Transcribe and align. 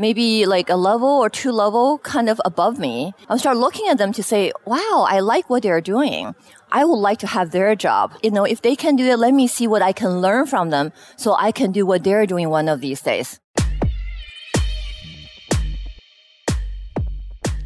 maybe 0.00 0.46
like 0.46 0.70
a 0.70 0.76
level 0.76 1.08
or 1.08 1.28
two 1.28 1.52
level 1.52 1.98
kind 1.98 2.30
of 2.30 2.40
above 2.46 2.78
me. 2.78 3.12
I 3.28 3.36
start 3.36 3.58
looking 3.58 3.86
at 3.88 3.98
them 3.98 4.12
to 4.14 4.22
say, 4.22 4.50
wow, 4.64 5.06
I 5.06 5.20
like 5.20 5.50
what 5.50 5.62
they're 5.62 5.82
doing. 5.82 6.34
I 6.72 6.86
would 6.86 6.96
like 6.96 7.18
to 7.18 7.26
have 7.26 7.50
their 7.50 7.76
job. 7.76 8.14
You 8.22 8.30
know, 8.30 8.44
if 8.44 8.62
they 8.62 8.74
can 8.74 8.96
do 8.96 9.04
it, 9.04 9.18
let 9.18 9.34
me 9.34 9.46
see 9.46 9.66
what 9.66 9.82
I 9.82 9.92
can 9.92 10.22
learn 10.22 10.46
from 10.46 10.70
them 10.70 10.92
so 11.16 11.34
I 11.34 11.52
can 11.52 11.70
do 11.70 11.84
what 11.84 12.02
they're 12.02 12.24
doing 12.24 12.48
one 12.48 12.68
of 12.68 12.80
these 12.80 13.02
days. 13.02 13.40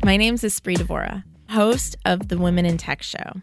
My 0.03 0.17
name 0.17 0.35
is 0.35 0.43
Espree 0.43 0.77
Devora, 0.77 1.23
host 1.51 1.97
of 2.05 2.29
the 2.29 2.37
Women 2.37 2.67
in 2.67 2.77
Tech 2.79 3.03
Show. 3.03 3.43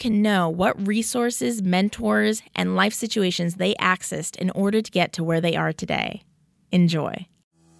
can 0.00 0.20
know 0.22 0.48
what 0.48 0.84
resources, 0.84 1.62
mentors, 1.62 2.42
and 2.56 2.74
life 2.74 2.92
situations 2.92 3.54
they 3.54 3.74
accessed 3.74 4.36
in 4.36 4.50
order 4.50 4.82
to 4.82 4.90
get 4.90 5.12
to 5.12 5.22
where 5.22 5.40
they 5.40 5.54
are 5.54 5.72
today. 5.72 6.22
Enjoy. 6.72 7.28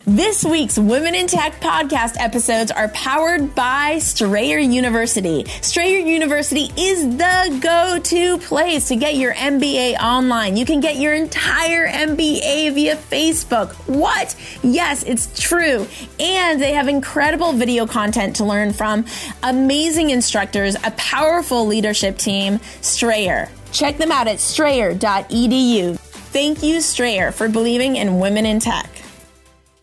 This 0.06 0.42
week's 0.42 0.78
Women 0.78 1.14
in 1.14 1.26
Tech 1.26 1.60
podcast 1.60 2.16
episodes 2.18 2.70
are 2.70 2.88
powered 2.88 3.54
by 3.54 3.98
Strayer 3.98 4.56
University. 4.58 5.44
Strayer 5.60 5.98
University 5.98 6.70
is 6.74 7.18
the 7.18 7.60
go-to 7.62 8.38
place 8.38 8.88
to 8.88 8.96
get 8.96 9.16
your 9.16 9.34
MBA 9.34 9.98
online. 9.98 10.56
You 10.56 10.64
can 10.64 10.80
get 10.80 10.96
your 10.96 11.12
entire 11.12 11.86
MBA 11.86 12.72
via 12.72 12.96
Facebook. 12.96 13.74
What? 13.94 14.34
Yes, 14.62 15.02
it's 15.02 15.38
true. 15.38 15.86
And 16.18 16.62
they 16.62 16.72
have 16.72 16.88
incredible 16.88 17.52
video 17.52 17.86
content 17.86 18.36
to 18.36 18.44
learn 18.44 18.72
from, 18.72 19.04
amazing 19.42 20.08
instructors, 20.08 20.76
a 20.76 20.92
powerful 20.92 21.66
leadership 21.66 22.16
team, 22.16 22.58
Strayer. 22.80 23.50
Check 23.70 23.98
them 23.98 24.10
out 24.10 24.28
at 24.28 24.40
strayer.edu. 24.40 25.98
Thank 25.98 26.62
you, 26.62 26.80
Strayer, 26.80 27.32
for 27.32 27.50
believing 27.50 27.96
in 27.96 28.18
women 28.18 28.46
in 28.46 28.60
tech. 28.60 28.99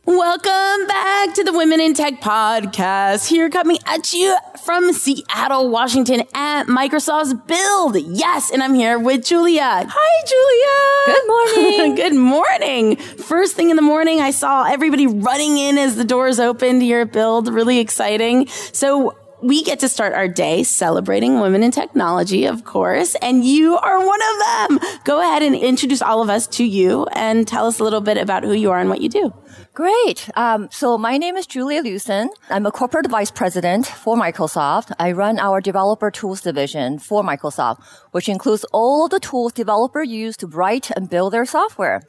Welcome 0.08 0.88
back 0.88 1.34
to 1.34 1.44
the 1.44 1.52
Women 1.52 1.82
in 1.82 1.94
Tech 1.94 2.22
podcast. 2.22 3.28
Here 3.28 3.50
coming 3.50 3.78
at 3.86 4.14
you 4.14 4.38
from 4.64 4.94
Seattle, 4.94 5.70
Washington 5.70 6.24
at 6.34 6.68
Microsoft's 6.68 7.34
Build. 7.34 7.98
Yes, 8.18 8.50
and 8.50 8.64
I'm 8.64 8.74
here 8.74 8.98
with 8.98 9.26
Julia. 9.26 9.86
Hi, 9.86 11.06
Julia. 11.06 11.14
Good 11.14 11.28
morning. 11.28 11.96
Good 11.98 12.16
morning. 12.16 12.96
First 12.96 13.58
thing 13.58 13.70
in 13.70 13.76
the 13.76 13.82
morning, 13.82 14.22
I 14.22 14.32
saw 14.32 14.64
everybody 14.64 15.08
running 15.08 15.58
in 15.58 15.78
as 15.78 15.98
the 15.98 16.06
doors 16.06 16.40
opened 16.40 16.84
here 16.84 17.02
at 17.02 17.12
Build. 17.12 17.50
Really 17.50 17.80
exciting. 17.80 18.48
So 18.48 19.14
we 19.42 19.62
get 19.62 19.80
to 19.82 19.90
start 19.90 20.14
our 20.14 20.30
day 20.30 20.64
celebrating 20.64 21.42
women 21.42 21.64
in 21.64 21.72
technology, 21.72 22.46
of 22.46 22.64
course, 22.64 23.16
and 23.16 23.44
you 23.44 23.78
are 23.78 24.06
one 24.06 24.20
of 24.22 24.80
them. 24.80 25.00
Go 25.04 25.20
ahead 25.20 25.44
and 25.44 25.54
introduce 25.54 26.02
all 26.02 26.22
of 26.22 26.30
us 26.30 26.48
to 26.48 26.64
you 26.64 27.06
and 27.12 27.46
tell 27.46 27.68
us 27.68 27.80
a 27.80 27.84
little 27.84 28.02
bit 28.02 28.18
about 28.18 28.44
who 28.44 28.54
you 28.54 28.72
are 28.72 28.80
and 28.80 28.90
what 28.90 29.02
you 29.02 29.10
do. 29.10 29.34
Great. 29.78 30.28
Um, 30.36 30.70
so 30.72 30.98
my 30.98 31.20
name 31.20 31.38
is 31.38 31.46
Julia 31.46 31.84
Liuson. 31.84 32.30
I'm 32.50 32.66
a 32.66 32.72
corporate 32.72 33.12
vice 33.12 33.30
president 33.30 33.86
for 33.86 34.16
Microsoft. 34.18 34.92
I 34.98 35.12
run 35.12 35.38
our 35.38 35.62
developer 35.62 36.10
tools 36.10 36.42
division 36.42 36.98
for 36.98 37.22
Microsoft, 37.22 37.84
which 38.10 38.28
includes 38.28 38.66
all 38.74 39.06
of 39.06 39.12
the 39.12 39.20
tools 39.20 39.54
developers 39.54 40.08
use 40.08 40.36
to 40.38 40.48
write 40.48 40.90
and 40.96 41.08
build 41.08 41.32
their 41.32 41.46
software. 41.46 42.02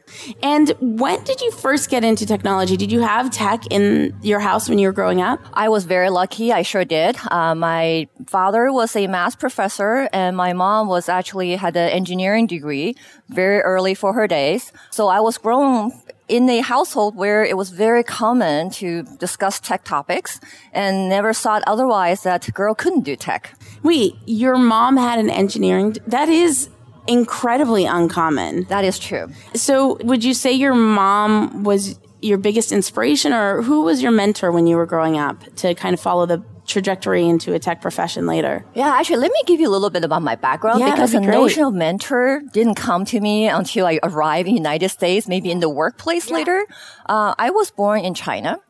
And 0.43 0.71
when 0.81 1.23
did 1.25 1.43
you 1.43 1.51
first 1.51 1.91
get 1.91 2.05
into 2.05 2.25
technology? 2.25 2.79
Did 2.79 2.91
you 2.91 3.01
have 3.01 3.31
tech 3.31 3.67
in 3.71 4.17
your 4.23 4.41
house 4.41 4.71
when 4.71 4.79
you 4.79 4.89
were 4.89 4.95
growing 4.95 5.21
up? 5.21 5.39
I 5.53 5.69
was 5.69 5.85
very 5.85 6.09
lucky. 6.09 6.55
I 6.55 6.62
sure 6.62 6.87
did. 6.87 7.19
Uh, 7.31 7.55
my 7.55 8.09
father 8.29 8.73
was 8.73 8.97
a 8.97 9.06
math 9.09 9.39
professor 9.39 10.09
and 10.15 10.39
my 10.39 10.55
mom 10.55 10.89
was 10.89 11.11
actually 11.11 11.55
had 11.56 11.77
an 11.77 11.91
engineering 11.91 12.47
degree 12.47 12.97
very 13.29 13.61
early 13.61 13.95
for 13.95 14.15
her 14.15 14.27
days. 14.27 14.73
So 14.91 15.09
I 15.09 15.21
was 15.21 15.37
grown 15.37 15.93
in 16.28 16.49
a 16.49 16.61
household 16.61 17.16
where 17.16 17.44
it 17.44 17.56
was 17.56 17.71
very 17.71 18.05
common 18.05 18.71
to 18.71 19.03
discuss 19.19 19.59
tech 19.59 19.84
topics 19.84 20.41
and 20.72 21.09
never 21.09 21.33
thought 21.33 21.62
otherwise 21.66 22.22
that 22.22 22.53
girl 22.55 22.75
couldn't 22.75 23.03
do 23.03 23.16
tech. 23.16 23.55
Wait, 23.83 24.15
your 24.27 24.59
mom 24.59 24.97
had 24.97 25.19
an 25.19 25.31
engineering, 25.31 25.97
that 26.06 26.28
is 26.28 26.69
incredibly 27.06 27.87
uncommon. 27.87 28.65
That 28.65 28.84
is 28.84 28.99
true. 28.99 29.28
So 29.55 29.97
would 30.03 30.22
you 30.22 30.34
say 30.34 30.53
your 30.53 30.75
mom 30.75 31.65
was 31.65 31.99
your 32.21 32.38
biggest 32.38 32.72
inspiration 32.72 33.33
or 33.33 33.62
who 33.62 33.83
was 33.83 34.03
your 34.03 34.12
mentor 34.12 34.53
when 34.53 34.67
you 34.67 34.77
were 34.77 34.87
growing 34.87 35.17
up 35.17 35.43
to 35.56 35.75
kind 35.75 35.94
of 35.94 36.00
follow 36.00 36.27
the 36.27 36.44
trajectory 36.69 37.27
into 37.27 37.55
a 37.55 37.59
tech 37.59 37.81
profession 37.81 38.27
later? 38.27 38.65
Yeah, 38.75 38.95
actually, 38.95 39.19
let 39.19 39.33
me 39.33 39.43
give 39.47 39.61
you 39.61 39.69
a 39.69 39.73
little 39.73 39.91
bit 39.91 40.05
about 40.05 40.23
my 40.23 40.37
background 40.37 40.81
yeah, 40.81 40.93
because 40.93 41.12
be 41.12 41.19
the 41.19 41.25
great. 41.25 41.34
notion 41.34 41.65
of 41.65 41.75
mentor 41.75 42.43
didn't 42.53 42.77
come 42.77 43.05
to 43.06 43.21
me 43.21 43.49
until 43.49 43.87
I 43.87 43.99
arrived 44.03 44.49
in 44.49 44.55
the 44.55 44.61
United 44.61 44.91
States, 44.91 45.27
maybe 45.27 45.51
in 45.51 45.61
the 45.61 45.69
workplace 45.69 46.29
yeah. 46.29 46.37
later. 46.37 46.67
Uh, 47.06 47.34
I 47.39 47.51
was 47.51 47.71
born 47.71 48.01
in 48.01 48.15
China. 48.15 48.61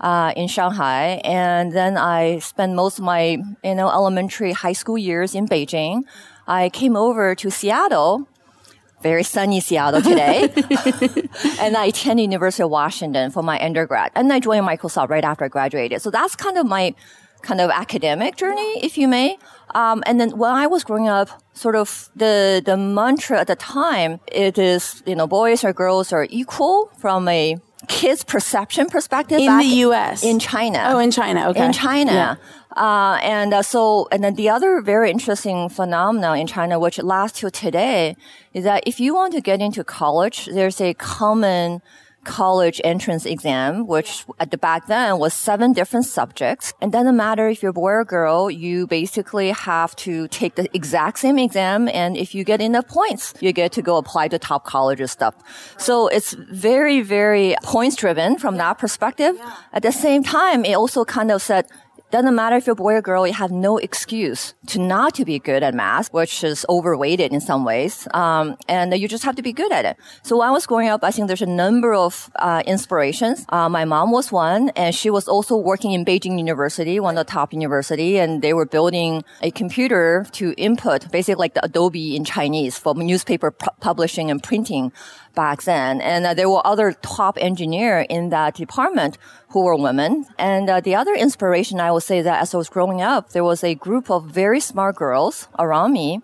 Uh, 0.00 0.32
in 0.34 0.48
Shanghai, 0.48 1.20
and 1.22 1.70
then 1.70 1.96
I 1.96 2.40
spent 2.40 2.74
most 2.74 2.98
of 2.98 3.04
my, 3.04 3.38
you 3.62 3.74
know, 3.76 3.88
elementary, 3.88 4.50
high 4.50 4.72
school 4.72 4.98
years 4.98 5.32
in 5.32 5.46
Beijing. 5.46 6.02
I 6.48 6.70
came 6.70 6.96
over 6.96 7.36
to 7.36 7.50
Seattle 7.52 8.26
very 9.02 9.22
sunny 9.22 9.60
Seattle 9.60 10.00
today. 10.00 10.44
and 11.60 11.76
I 11.76 11.86
attended 11.86 12.22
University 12.22 12.62
of 12.62 12.70
Washington 12.70 13.30
for 13.30 13.42
my 13.42 13.62
undergrad. 13.62 14.12
And 14.14 14.32
I 14.32 14.40
joined 14.40 14.66
Microsoft 14.66 15.10
right 15.10 15.24
after 15.24 15.44
I 15.44 15.48
graduated. 15.48 16.00
So 16.00 16.10
that's 16.10 16.36
kind 16.36 16.56
of 16.56 16.66
my 16.66 16.94
kind 17.42 17.60
of 17.60 17.70
academic 17.70 18.36
journey, 18.36 18.84
if 18.84 18.96
you 18.96 19.08
may. 19.08 19.36
Um, 19.74 20.02
and 20.06 20.20
then 20.20 20.36
when 20.36 20.52
I 20.52 20.66
was 20.66 20.84
growing 20.84 21.08
up, 21.08 21.28
sort 21.54 21.76
of 21.76 22.08
the 22.16 22.62
the 22.64 22.76
mantra 22.76 23.40
at 23.40 23.46
the 23.46 23.56
time 23.56 24.20
it 24.26 24.56
is 24.58 25.02
you 25.06 25.14
know 25.14 25.26
boys 25.26 25.64
or 25.64 25.72
girls 25.72 26.12
are 26.12 26.26
equal 26.30 26.90
from 26.98 27.28
a 27.28 27.56
kids 27.88 28.24
perception 28.24 28.88
perspective 28.88 29.40
in 29.40 29.58
the 29.58 29.64
U.S. 29.86 30.24
in 30.24 30.38
China. 30.38 30.82
Oh, 30.86 30.98
in 30.98 31.10
China. 31.10 31.48
Okay. 31.50 31.66
In 31.66 31.72
China. 31.72 32.12
Yeah. 32.12 32.36
Uh, 32.76 33.18
and 33.22 33.52
uh, 33.52 33.62
so, 33.62 34.08
and 34.10 34.24
then 34.24 34.34
the 34.34 34.48
other 34.48 34.80
very 34.80 35.10
interesting 35.10 35.68
phenomenon 35.68 36.38
in 36.38 36.46
China, 36.46 36.78
which 36.78 36.98
lasts 36.98 37.40
till 37.40 37.50
today, 37.50 38.16
is 38.54 38.64
that 38.64 38.82
if 38.86 38.98
you 38.98 39.14
want 39.14 39.34
to 39.34 39.40
get 39.40 39.60
into 39.60 39.84
college, 39.84 40.46
there's 40.46 40.80
a 40.80 40.94
common 40.94 41.82
college 42.24 42.80
entrance 42.84 43.26
exam, 43.26 43.86
which 43.86 44.24
at 44.38 44.50
the 44.50 44.58
back 44.58 44.86
then 44.86 45.18
was 45.18 45.34
seven 45.34 45.72
different 45.72 46.06
subjects. 46.06 46.72
And 46.80 46.92
doesn't 46.92 47.16
matter 47.16 47.48
if 47.48 47.62
you're 47.62 47.70
a 47.70 47.72
boy 47.74 47.90
or 47.90 48.04
girl, 48.04 48.50
you 48.50 48.86
basically 48.86 49.50
have 49.50 49.94
to 49.96 50.28
take 50.28 50.54
the 50.54 50.68
exact 50.74 51.18
same 51.18 51.38
exam. 51.38 51.88
And 51.88 52.16
if 52.16 52.34
you 52.34 52.44
get 52.44 52.60
enough 52.60 52.88
points, 52.88 53.34
you 53.40 53.52
get 53.52 53.72
to 53.72 53.82
go 53.82 53.96
apply 53.96 54.28
to 54.28 54.38
top 54.38 54.64
colleges 54.64 55.10
stuff. 55.10 55.34
So 55.78 56.08
it's 56.08 56.32
very, 56.32 57.02
very 57.02 57.56
points 57.62 57.96
driven 57.96 58.38
from 58.38 58.56
that 58.56 58.78
perspective. 58.78 59.36
At 59.72 59.82
the 59.82 59.92
same 59.92 60.22
time, 60.22 60.64
it 60.64 60.74
also 60.74 61.04
kind 61.04 61.30
of 61.30 61.42
said, 61.42 61.66
doesn't 62.12 62.34
matter 62.34 62.56
if 62.56 62.66
you're 62.66 62.74
a 62.74 62.76
boy 62.76 62.94
or 62.94 63.02
girl, 63.02 63.26
you 63.26 63.32
have 63.32 63.50
no 63.50 63.78
excuse 63.78 64.52
to 64.66 64.78
not 64.78 65.14
to 65.14 65.24
be 65.24 65.38
good 65.38 65.62
at 65.62 65.74
math, 65.74 66.12
which 66.12 66.44
is 66.44 66.66
overweighted 66.68 67.32
in 67.32 67.40
some 67.40 67.64
ways. 67.64 68.06
Um, 68.12 68.56
and 68.68 68.94
you 69.00 69.08
just 69.08 69.24
have 69.24 69.34
to 69.36 69.42
be 69.42 69.52
good 69.52 69.72
at 69.72 69.86
it. 69.86 69.96
So 70.22 70.38
when 70.38 70.46
I 70.46 70.50
was 70.52 70.66
growing 70.66 70.88
up, 70.88 71.02
I 71.02 71.10
think 71.10 71.26
there's 71.26 71.42
a 71.42 71.46
number 71.46 71.94
of 71.94 72.30
uh, 72.36 72.62
inspirations. 72.66 73.46
Uh, 73.48 73.68
my 73.70 73.86
mom 73.86 74.12
was 74.12 74.30
one, 74.30 74.68
and 74.76 74.94
she 74.94 75.08
was 75.08 75.26
also 75.26 75.56
working 75.56 75.92
in 75.92 76.04
Beijing 76.04 76.36
University, 76.38 77.00
one 77.00 77.16
of 77.16 77.26
the 77.26 77.32
top 77.32 77.52
university, 77.52 78.18
and 78.18 78.42
they 78.42 78.52
were 78.52 78.66
building 78.66 79.24
a 79.40 79.50
computer 79.50 80.26
to 80.32 80.52
input, 80.58 81.10
basically 81.10 81.40
like 81.40 81.54
the 81.54 81.64
Adobe 81.64 82.14
in 82.14 82.24
Chinese 82.26 82.78
for 82.78 82.94
newspaper 82.94 83.50
pu- 83.50 83.70
publishing 83.80 84.30
and 84.30 84.42
printing 84.42 84.92
back 85.34 85.62
then. 85.62 86.00
And 86.00 86.26
uh, 86.26 86.34
there 86.34 86.48
were 86.48 86.66
other 86.66 86.92
top 86.92 87.38
engineer 87.40 88.06
in 88.08 88.30
that 88.30 88.54
department 88.54 89.18
who 89.48 89.64
were 89.64 89.76
women. 89.76 90.26
And 90.38 90.68
uh, 90.68 90.80
the 90.80 90.94
other 90.94 91.14
inspiration 91.14 91.80
I 91.80 91.92
would 91.92 92.02
say 92.02 92.22
that 92.22 92.42
as 92.42 92.54
I 92.54 92.58
was 92.58 92.68
growing 92.68 93.02
up, 93.02 93.30
there 93.30 93.44
was 93.44 93.62
a 93.64 93.74
group 93.74 94.10
of 94.10 94.26
very 94.26 94.60
smart 94.60 94.96
girls 94.96 95.48
around 95.58 95.92
me 95.92 96.20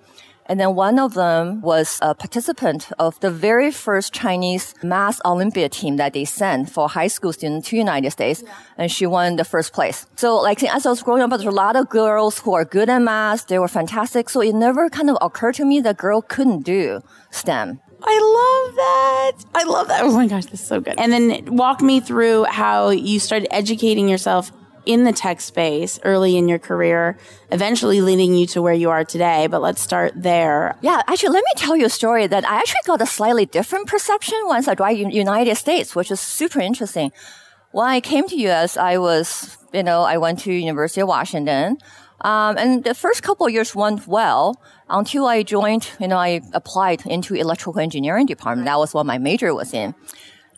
and 0.49 0.59
then 0.59 0.75
one 0.75 0.99
of 0.99 1.13
them 1.13 1.61
was 1.61 1.99
a 2.01 2.15
participant 2.15 2.91
of 2.99 3.21
the 3.21 3.31
very 3.31 3.71
first 3.71 4.15
Chinese 4.15 4.75
math 4.83 5.21
Olympiad 5.25 5.73
team 5.73 5.97
that 5.97 6.15
they 6.15 6.25
sent 6.25 6.71
for 6.71 6.89
high 6.89 7.09
school 7.09 7.35
students 7.35 7.69
to 7.69 7.77
United 7.77 8.11
States. 8.11 8.43
Yeah. 8.43 8.55
And 8.79 8.91
she 8.91 9.05
won 9.05 9.37
the 9.37 9.45
first 9.45 9.75
place. 9.75 10.07
So 10.17 10.37
like 10.37 10.63
as 10.63 10.87
I 10.87 10.91
was 10.91 11.03
growing 11.03 11.23
up, 11.23 11.31
there's 11.31 11.45
a 11.45 11.51
lot 11.51 11.77
of 11.77 11.91
girls 11.91 12.41
who 12.41 12.55
are 12.55 12.65
good 12.65 12.89
at 12.89 13.03
math. 13.03 13.47
They 13.47 13.59
were 13.59 13.69
fantastic. 13.69 14.31
So 14.31 14.41
it 14.41 14.55
never 14.55 14.89
kind 14.89 15.11
of 15.11 15.19
occurred 15.21 15.57
to 15.57 15.67
me 15.67 15.81
that 15.83 15.99
girl 15.99 16.23
couldn't 16.23 16.63
do 16.63 17.03
STEM. 17.31 17.81
I 18.03 18.65
love 18.69 18.75
that. 18.77 19.33
I 19.55 19.65
love 19.65 19.89
that. 19.89 20.05
Oh 20.05 20.13
my 20.13 20.27
gosh, 20.27 20.47
this 20.47 20.61
is 20.61 20.67
so 20.67 20.81
good. 20.81 20.95
And 20.99 21.13
then 21.13 21.57
walk 21.57 21.81
me 21.81 22.01
through 22.01 22.45
how 22.45 22.91
you 22.91 23.19
started 23.19 23.53
educating 23.53 24.09
yourself 24.09 24.53
in 24.87 25.05
the 25.05 25.13
tech 25.13 25.41
space 25.41 26.01
early 26.03 26.39
in 26.39 26.49
your 26.49 26.59
career, 26.59 27.19
eventually 27.51 28.01
leading 28.01 28.35
you 28.35 28.47
to 28.47 28.63
where 28.63 28.73
you 28.73 28.89
are 28.89 29.05
today. 29.05 29.47
But 29.47 29.61
let's 29.61 29.83
start 29.83 30.13
there. 30.17 30.77
Yeah, 30.81 31.03
actually, 31.07 31.31
let 31.31 31.45
me 31.45 31.51
tell 31.57 31.77
you 31.77 31.85
a 31.85 31.91
story 31.91 32.27
that 32.27 32.49
I 32.49 32.57
actually 32.57 32.81
got 32.87 33.03
a 33.03 33.07
slightly 33.07 33.45
different 33.45 33.87
perception 33.87 34.39
once 34.45 34.67
I 34.67 34.73
arrived 34.73 35.01
in 35.01 35.11
United 35.11 35.57
States, 35.57 35.95
which 35.95 36.11
is 36.11 36.21
super 36.21 36.61
interesting. 36.61 37.13
When 37.73 37.87
I 37.87 38.01
came 38.01 38.27
to 38.29 38.37
US, 38.49 38.79
I 38.79 38.97
was, 38.97 39.59
you 39.75 39.83
know, 39.83 40.03
I 40.03 40.17
went 40.17 40.39
to 40.41 40.53
University 40.53 41.03
of 41.03 41.09
Washington. 41.09 41.77
Um, 42.21 42.59
and 42.59 42.85
the 42.85 42.95
first 42.95 43.23
couple 43.23 43.47
of 43.47 43.53
years 43.53 43.75
went 43.75 44.07
well 44.07 44.61
until 44.89 45.27
I 45.27 45.43
joined, 45.43 45.89
you 46.01 46.09
know, 46.09 46.17
I 46.17 46.41
applied 46.53 47.07
into 47.07 47.35
electrical 47.35 47.79
engineering 47.79 48.27
department. 48.27 48.67
That 48.67 48.79
was 48.79 48.93
what 48.93 49.07
my 49.07 49.19
major 49.19 49.55
was 49.55 49.73
in. 49.73 49.95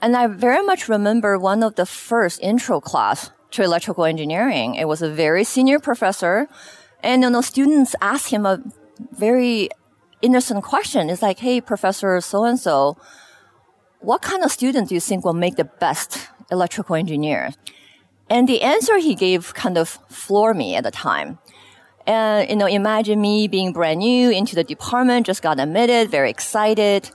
And 0.01 0.17
I 0.17 0.27
very 0.27 0.65
much 0.65 0.89
remember 0.89 1.39
one 1.39 1.63
of 1.63 1.75
the 1.75 1.85
first 1.85 2.41
intro 2.41 2.81
class 2.81 3.31
to 3.51 3.63
electrical 3.63 4.05
engineering. 4.05 4.75
It 4.75 4.89
was 4.89 5.03
a 5.03 5.11
very 5.11 5.45
senior 5.45 5.79
professor. 5.79 6.49
And, 7.03 7.23
you 7.23 7.31
know, 7.31 7.43
students 7.43 7.95
asked 8.01 8.31
him 8.31 8.47
a 8.47 8.63
very 9.13 9.69
innocent 10.23 10.65
question. 10.65 11.11
It's 11.11 11.23
like, 11.23 11.39
hey, 11.41 11.61
professor 11.61 12.21
so 12.21 12.45
and 12.45 12.59
so, 12.59 12.97
what 14.01 14.23
kind 14.23 14.43
of 14.43 14.51
student 14.51 14.89
do 14.89 14.95
you 14.95 15.01
think 15.01 15.25
will 15.25 15.35
make 15.35 15.57
the 15.57 15.65
best 15.65 16.29
electrical 16.51 16.97
engineer? 16.97 17.51
And 18.31 18.49
the 18.49 18.63
answer 18.63 18.99
he 18.99 19.15
gave 19.15 19.53
kind 19.55 19.77
of 19.77 19.99
floored 20.09 20.57
me 20.57 20.77
at 20.77 20.85
the 20.85 20.91
time. 20.91 21.39
And, 22.11 22.51
you 22.51 22.57
know, 22.57 22.67
imagine 22.67 23.21
me 23.21 23.47
being 23.47 23.73
brand 23.73 24.01
new 24.01 24.31
into 24.31 24.57
the 24.57 24.65
department, 24.65 25.27
just 25.27 25.43
got 25.43 25.61
admitted, 25.61 26.11
very 26.11 26.29
excited. 26.29 27.09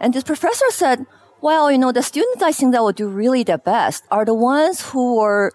And 0.00 0.14
this 0.14 0.24
professor 0.24 0.64
said, 0.70 1.04
well, 1.42 1.70
you 1.70 1.76
know, 1.76 1.92
the 1.92 2.02
students 2.02 2.42
I 2.42 2.52
think 2.52 2.72
that 2.72 2.80
will 2.80 2.92
do 2.92 3.08
really 3.08 3.42
the 3.42 3.58
best 3.58 4.04
are 4.10 4.24
the 4.24 4.32
ones 4.32 4.80
who 4.80 5.16
were, 5.16 5.52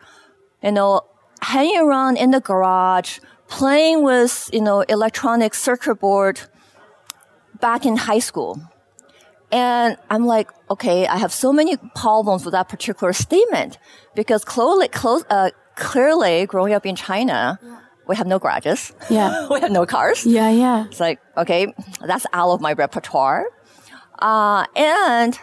you 0.62 0.72
know, 0.72 1.02
hanging 1.42 1.80
around 1.80 2.18
in 2.18 2.30
the 2.30 2.40
garage, 2.40 3.18
playing 3.48 4.04
with, 4.04 4.48
you 4.54 4.62
know, 4.62 4.82
electronic 4.82 5.56
circuit 5.56 5.96
board 5.96 6.42
back 7.60 7.88
in 7.88 7.98
high 7.98 8.20
school. 8.20 8.62
And 9.52 9.98
I'm 10.12 10.28
like, 10.28 10.52
okay, 10.70 11.08
I 11.08 11.18
have 11.18 11.34
so 11.34 11.52
many 11.52 11.78
problems 11.96 12.46
with 12.46 12.52
that 12.52 12.70
particular 12.70 13.12
statement 13.12 13.80
because 14.14 14.46
clearly, 14.46 14.90
uh, 15.32 15.50
clearly 15.78 16.46
growing 16.46 16.74
up 16.74 16.86
in 16.86 16.96
China, 16.96 17.58
yeah. 17.60 17.80
We 18.08 18.16
have 18.16 18.28
no 18.28 18.40
garages. 18.40 18.94
Yeah. 19.10 19.48
we 19.52 19.60
have 19.60 19.72
no 19.72 19.86
cars. 19.86 20.26
Yeah, 20.26 20.50
yeah. 20.50 20.86
It's 20.86 21.00
like, 21.00 21.20
okay, 21.38 21.74
that's 22.06 22.26
out 22.34 22.52
of 22.52 22.62
my 22.62 22.74
repertoire. 22.74 23.46
Uh, 24.20 24.66
and 24.76 25.40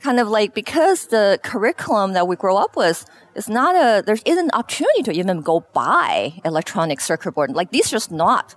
kind 0.00 0.20
of 0.20 0.28
like 0.28 0.54
because 0.54 1.06
the 1.06 1.40
curriculum 1.42 2.12
that 2.12 2.28
we 2.28 2.36
grow 2.36 2.56
up 2.56 2.76
with 2.76 3.04
is 3.34 3.48
not 3.48 3.74
a 3.74 4.02
there 4.02 4.16
isn't 4.24 4.44
an 4.44 4.50
opportunity 4.52 5.02
to 5.02 5.12
even 5.12 5.40
go 5.40 5.60
buy 5.72 6.40
electronic 6.44 7.00
circuit 7.00 7.32
board. 7.32 7.50
Like 7.50 7.70
these 7.70 7.90
just 7.90 8.10
not 8.10 8.54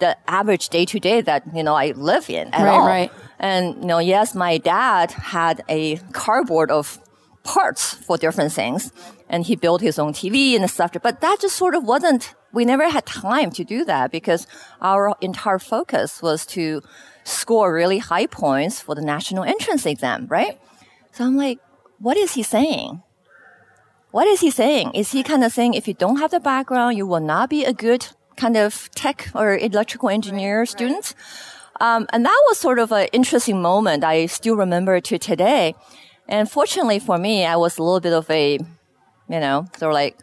the 0.00 0.16
average 0.28 0.68
day 0.68 0.84
to 0.84 0.98
day 0.98 1.20
that 1.20 1.44
you 1.54 1.62
know 1.62 1.74
I 1.74 1.92
live 1.92 2.28
in 2.28 2.48
at 2.48 2.64
right, 2.64 2.68
all. 2.68 2.86
Right. 2.86 3.12
And 3.38 3.76
you 3.80 3.86
know, 3.86 3.98
yes, 3.98 4.34
my 4.34 4.58
dad 4.58 5.10
had 5.12 5.62
a 5.68 5.96
cardboard 6.12 6.70
of 6.70 6.98
parts 7.44 7.94
for 7.94 8.16
different 8.16 8.52
things, 8.52 8.92
and 9.28 9.44
he 9.44 9.56
built 9.56 9.80
his 9.80 9.98
own 9.98 10.12
TV 10.12 10.56
and 10.56 10.68
stuff. 10.70 10.92
But 11.02 11.20
that 11.20 11.40
just 11.40 11.56
sort 11.56 11.74
of 11.74 11.84
wasn't. 11.84 12.34
We 12.54 12.64
never 12.64 12.88
had 12.88 13.04
time 13.04 13.50
to 13.52 13.64
do 13.64 13.84
that 13.84 14.10
because 14.10 14.46
our 14.80 15.14
entire 15.20 15.58
focus 15.58 16.22
was 16.22 16.46
to 16.46 16.82
score 17.24 17.74
really 17.74 17.98
high 17.98 18.26
points 18.26 18.80
for 18.80 18.94
the 18.94 19.02
national 19.02 19.44
entrance 19.44 19.84
exam, 19.86 20.26
right? 20.28 20.60
So 21.12 21.24
I'm 21.24 21.36
like, 21.36 21.58
what 21.98 22.16
is 22.16 22.34
he 22.34 22.42
saying? 22.42 23.02
What 24.10 24.26
is 24.28 24.40
he 24.40 24.50
saying? 24.50 24.92
Is 24.94 25.10
he 25.10 25.22
kind 25.22 25.42
of 25.42 25.52
saying 25.52 25.74
if 25.74 25.88
you 25.88 25.94
don't 25.94 26.18
have 26.18 26.30
the 26.30 26.38
background, 26.38 26.96
you 26.96 27.06
will 27.06 27.20
not 27.20 27.50
be 27.50 27.64
a 27.64 27.72
good 27.72 28.06
kind 28.36 28.56
of 28.56 28.88
tech 28.94 29.28
or 29.34 29.56
electrical 29.58 30.08
engineer 30.08 30.60
right, 30.60 30.68
student? 30.68 31.14
Right. 31.80 31.96
Um, 31.96 32.06
and 32.12 32.24
that 32.24 32.42
was 32.46 32.58
sort 32.58 32.78
of 32.78 32.92
an 32.92 33.08
interesting 33.12 33.60
moment. 33.60 34.04
I 34.04 34.26
still 34.26 34.54
remember 34.54 35.00
to 35.00 35.18
today. 35.18 35.74
And 36.28 36.48
fortunately 36.48 37.00
for 37.00 37.18
me, 37.18 37.44
I 37.44 37.56
was 37.56 37.78
a 37.78 37.82
little 37.82 38.00
bit 38.00 38.12
of 38.12 38.30
a, 38.30 38.58
you 39.28 39.40
know, 39.40 39.66
sort 39.76 39.90
of 39.90 39.94
like, 39.94 40.16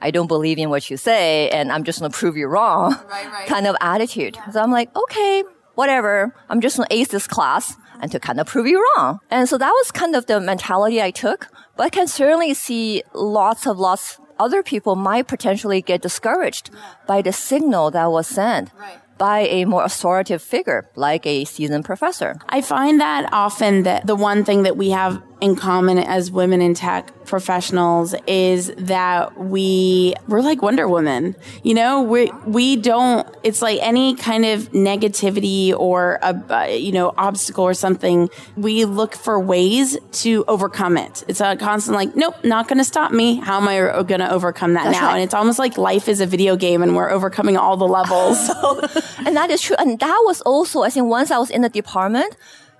I 0.00 0.10
don't 0.10 0.26
believe 0.26 0.58
in 0.58 0.70
what 0.70 0.90
you 0.90 0.96
say 0.96 1.48
and 1.50 1.72
I'm 1.72 1.84
just 1.84 2.00
going 2.00 2.10
to 2.10 2.16
prove 2.16 2.36
you 2.36 2.46
wrong 2.46 2.92
right, 3.10 3.30
right. 3.30 3.46
kind 3.46 3.66
of 3.66 3.76
attitude. 3.80 4.36
Yeah. 4.36 4.50
So 4.50 4.62
I'm 4.62 4.70
like, 4.70 4.94
okay, 4.96 5.44
whatever. 5.74 6.34
I'm 6.48 6.60
just 6.60 6.76
going 6.76 6.88
to 6.88 6.94
ace 6.94 7.08
this 7.08 7.26
class 7.26 7.74
and 8.00 8.10
to 8.12 8.20
kind 8.20 8.40
of 8.40 8.46
prove 8.46 8.66
you 8.66 8.84
wrong. 8.96 9.20
And 9.30 9.48
so 9.48 9.58
that 9.58 9.70
was 9.70 9.90
kind 9.90 10.14
of 10.14 10.26
the 10.26 10.40
mentality 10.40 11.00
I 11.00 11.10
took. 11.10 11.48
But 11.76 11.84
I 11.84 11.90
can 11.90 12.06
certainly 12.06 12.54
see 12.54 13.02
lots 13.12 13.66
of 13.66 13.78
lots 13.78 14.18
other 14.38 14.62
people 14.64 14.96
might 14.96 15.28
potentially 15.28 15.80
get 15.80 16.02
discouraged 16.02 16.70
by 17.06 17.22
the 17.22 17.32
signal 17.32 17.92
that 17.92 18.10
was 18.10 18.26
sent. 18.26 18.70
Right 18.78 18.98
by 19.18 19.40
a 19.40 19.64
more 19.64 19.84
authoritative 19.84 20.42
figure 20.42 20.90
like 20.96 21.26
a 21.26 21.44
seasoned 21.44 21.84
professor. 21.84 22.36
I 22.48 22.60
find 22.60 23.00
that 23.00 23.32
often 23.32 23.84
that 23.84 24.06
the 24.06 24.16
one 24.16 24.44
thing 24.44 24.64
that 24.64 24.76
we 24.76 24.90
have 24.90 25.22
in 25.44 25.54
common 25.56 25.98
as 25.98 26.30
women 26.30 26.62
in 26.62 26.72
tech 26.72 27.12
professionals 27.26 28.14
is 28.26 28.72
that 28.78 29.36
we 29.38 30.14
we're 30.26 30.40
like 30.40 30.62
Wonder 30.62 30.88
Woman. 30.88 31.36
You 31.62 31.74
know, 31.74 32.00
we 32.00 32.32
we 32.46 32.76
don't. 32.76 33.28
It's 33.42 33.60
like 33.60 33.78
any 33.82 34.16
kind 34.16 34.46
of 34.46 34.72
negativity 34.72 35.74
or 35.74 36.18
a, 36.22 36.78
you 36.78 36.92
know 36.92 37.12
obstacle 37.18 37.64
or 37.64 37.74
something. 37.74 38.30
We 38.56 38.86
look 38.86 39.14
for 39.14 39.38
ways 39.38 39.98
to 40.22 40.46
overcome 40.48 40.96
it. 40.96 41.24
It's 41.28 41.42
a 41.42 41.56
constant 41.56 41.94
like, 41.94 42.16
nope, 42.16 42.42
not 42.42 42.66
going 42.66 42.78
to 42.78 42.84
stop 42.84 43.12
me. 43.12 43.36
How 43.36 43.60
am 43.60 43.68
I 43.68 44.02
going 44.02 44.20
to 44.20 44.32
overcome 44.32 44.72
that 44.74 44.84
That's 44.84 44.98
now? 44.98 45.08
Right. 45.08 45.14
And 45.16 45.24
it's 45.24 45.34
almost 45.34 45.58
like 45.58 45.76
life 45.76 46.08
is 46.08 46.22
a 46.22 46.26
video 46.26 46.56
game, 46.56 46.82
and 46.82 46.96
we're 46.96 47.10
overcoming 47.10 47.58
all 47.58 47.76
the 47.76 47.86
levels. 47.86 48.48
and 49.26 49.36
that 49.36 49.50
is 49.50 49.60
true. 49.60 49.76
And 49.78 49.98
that 50.00 50.22
was 50.24 50.40
also, 50.40 50.84
I 50.84 50.88
think, 50.88 51.06
once 51.06 51.30
I 51.30 51.36
was 51.36 51.50
in 51.50 51.60
the 51.60 51.68
department 51.68 52.34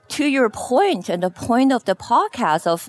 to 0.09 0.27
your 0.27 0.51
point 0.51 1.09
and 1.09 1.23
the 1.23 1.31
point 1.31 1.73
of 1.73 1.85
the 1.85 1.97
podcast 1.97 2.67
of 2.67 2.89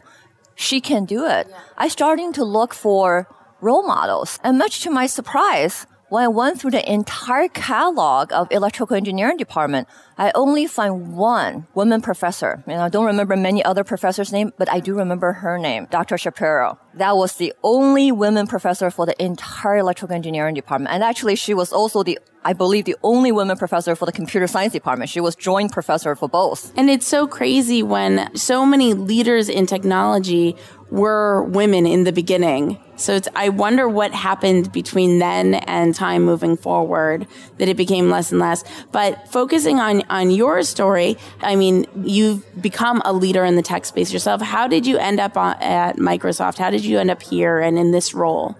she 0.55 0.79
can 0.79 1.05
do 1.05 1.25
it. 1.25 1.47
I 1.77 1.87
starting 1.87 2.33
to 2.33 2.43
look 2.43 2.73
for 2.73 3.27
role 3.61 3.85
models. 3.85 4.39
And 4.43 4.57
much 4.57 4.81
to 4.81 4.89
my 4.89 5.07
surprise, 5.07 5.85
when 6.09 6.23
I 6.23 6.27
went 6.27 6.61
through 6.61 6.71
the 6.71 6.91
entire 6.91 7.47
catalog 7.47 8.31
of 8.31 8.47
electrical 8.51 8.95
engineering 8.95 9.37
department, 9.37 9.87
I 10.17 10.31
only 10.35 10.67
find 10.67 11.15
one 11.17 11.65
woman 11.73 12.01
professor. 12.01 12.63
And 12.67 12.79
I 12.79 12.89
don't 12.89 13.05
remember 13.05 13.35
many 13.35 13.65
other 13.65 13.83
professors' 13.83 14.31
name, 14.31 14.53
but 14.57 14.71
I 14.71 14.79
do 14.79 14.95
remember 14.95 15.33
her 15.33 15.57
name, 15.57 15.87
Dr. 15.89 16.17
Shapiro. 16.17 16.79
That 16.93 17.17
was 17.17 17.33
the 17.33 17.53
only 17.63 18.11
women 18.11 18.45
professor 18.45 18.91
for 18.91 19.05
the 19.05 19.21
entire 19.21 19.77
electrical 19.77 20.15
engineering 20.15 20.53
department. 20.53 20.93
And 20.93 21.03
actually, 21.03 21.35
she 21.35 21.53
was 21.53 21.73
also 21.73 22.03
the 22.03 22.19
I 22.45 22.53
believe, 22.53 22.85
the 22.85 22.95
only 23.01 23.31
woman 23.31 23.57
professor 23.57 23.95
for 23.95 24.05
the 24.05 24.11
computer 24.11 24.45
science 24.45 24.71
department. 24.71 25.09
She 25.09 25.19
was 25.19 25.35
joint 25.35 25.71
professor 25.71 26.15
for 26.15 26.29
both. 26.29 26.71
And 26.77 26.91
it's 26.91 27.07
so 27.07 27.25
crazy 27.25 27.81
when 27.81 28.33
so 28.35 28.67
many 28.67 28.93
leaders 28.93 29.49
in 29.49 29.65
technology 29.65 30.55
were 30.91 31.43
women 31.45 31.87
in 31.87 32.03
the 32.03 32.11
beginning. 32.11 32.77
So 32.97 33.19
I 33.35 33.49
wonder 33.49 33.89
what 33.89 34.13
happened 34.13 34.71
between 34.71 35.17
then 35.17 35.55
and 35.55 35.95
time 35.95 36.23
moving 36.23 36.55
forward 36.55 37.25
that 37.57 37.67
it 37.67 37.75
became 37.75 38.11
less 38.11 38.31
and 38.31 38.39
less. 38.39 38.63
But 38.91 39.27
focusing 39.27 39.79
on, 39.79 40.03
on 40.11 40.29
your 40.29 40.61
story, 40.61 41.17
I 41.41 41.55
mean, 41.55 41.87
you've 42.03 42.61
become 42.61 43.01
a 43.05 43.11
leader 43.11 43.43
in 43.43 43.55
the 43.55 43.63
tech 43.63 43.85
space 43.85 44.13
yourself. 44.13 44.41
How 44.41 44.67
did 44.67 44.85
you 44.85 44.99
end 44.99 45.19
up 45.19 45.35
at 45.35 45.97
Microsoft? 45.97 46.59
How 46.59 46.69
did 46.69 46.85
you 46.85 46.99
end 46.99 47.09
up 47.09 47.23
here 47.23 47.59
and 47.59 47.79
in 47.79 47.91
this 47.91 48.13
role? 48.13 48.55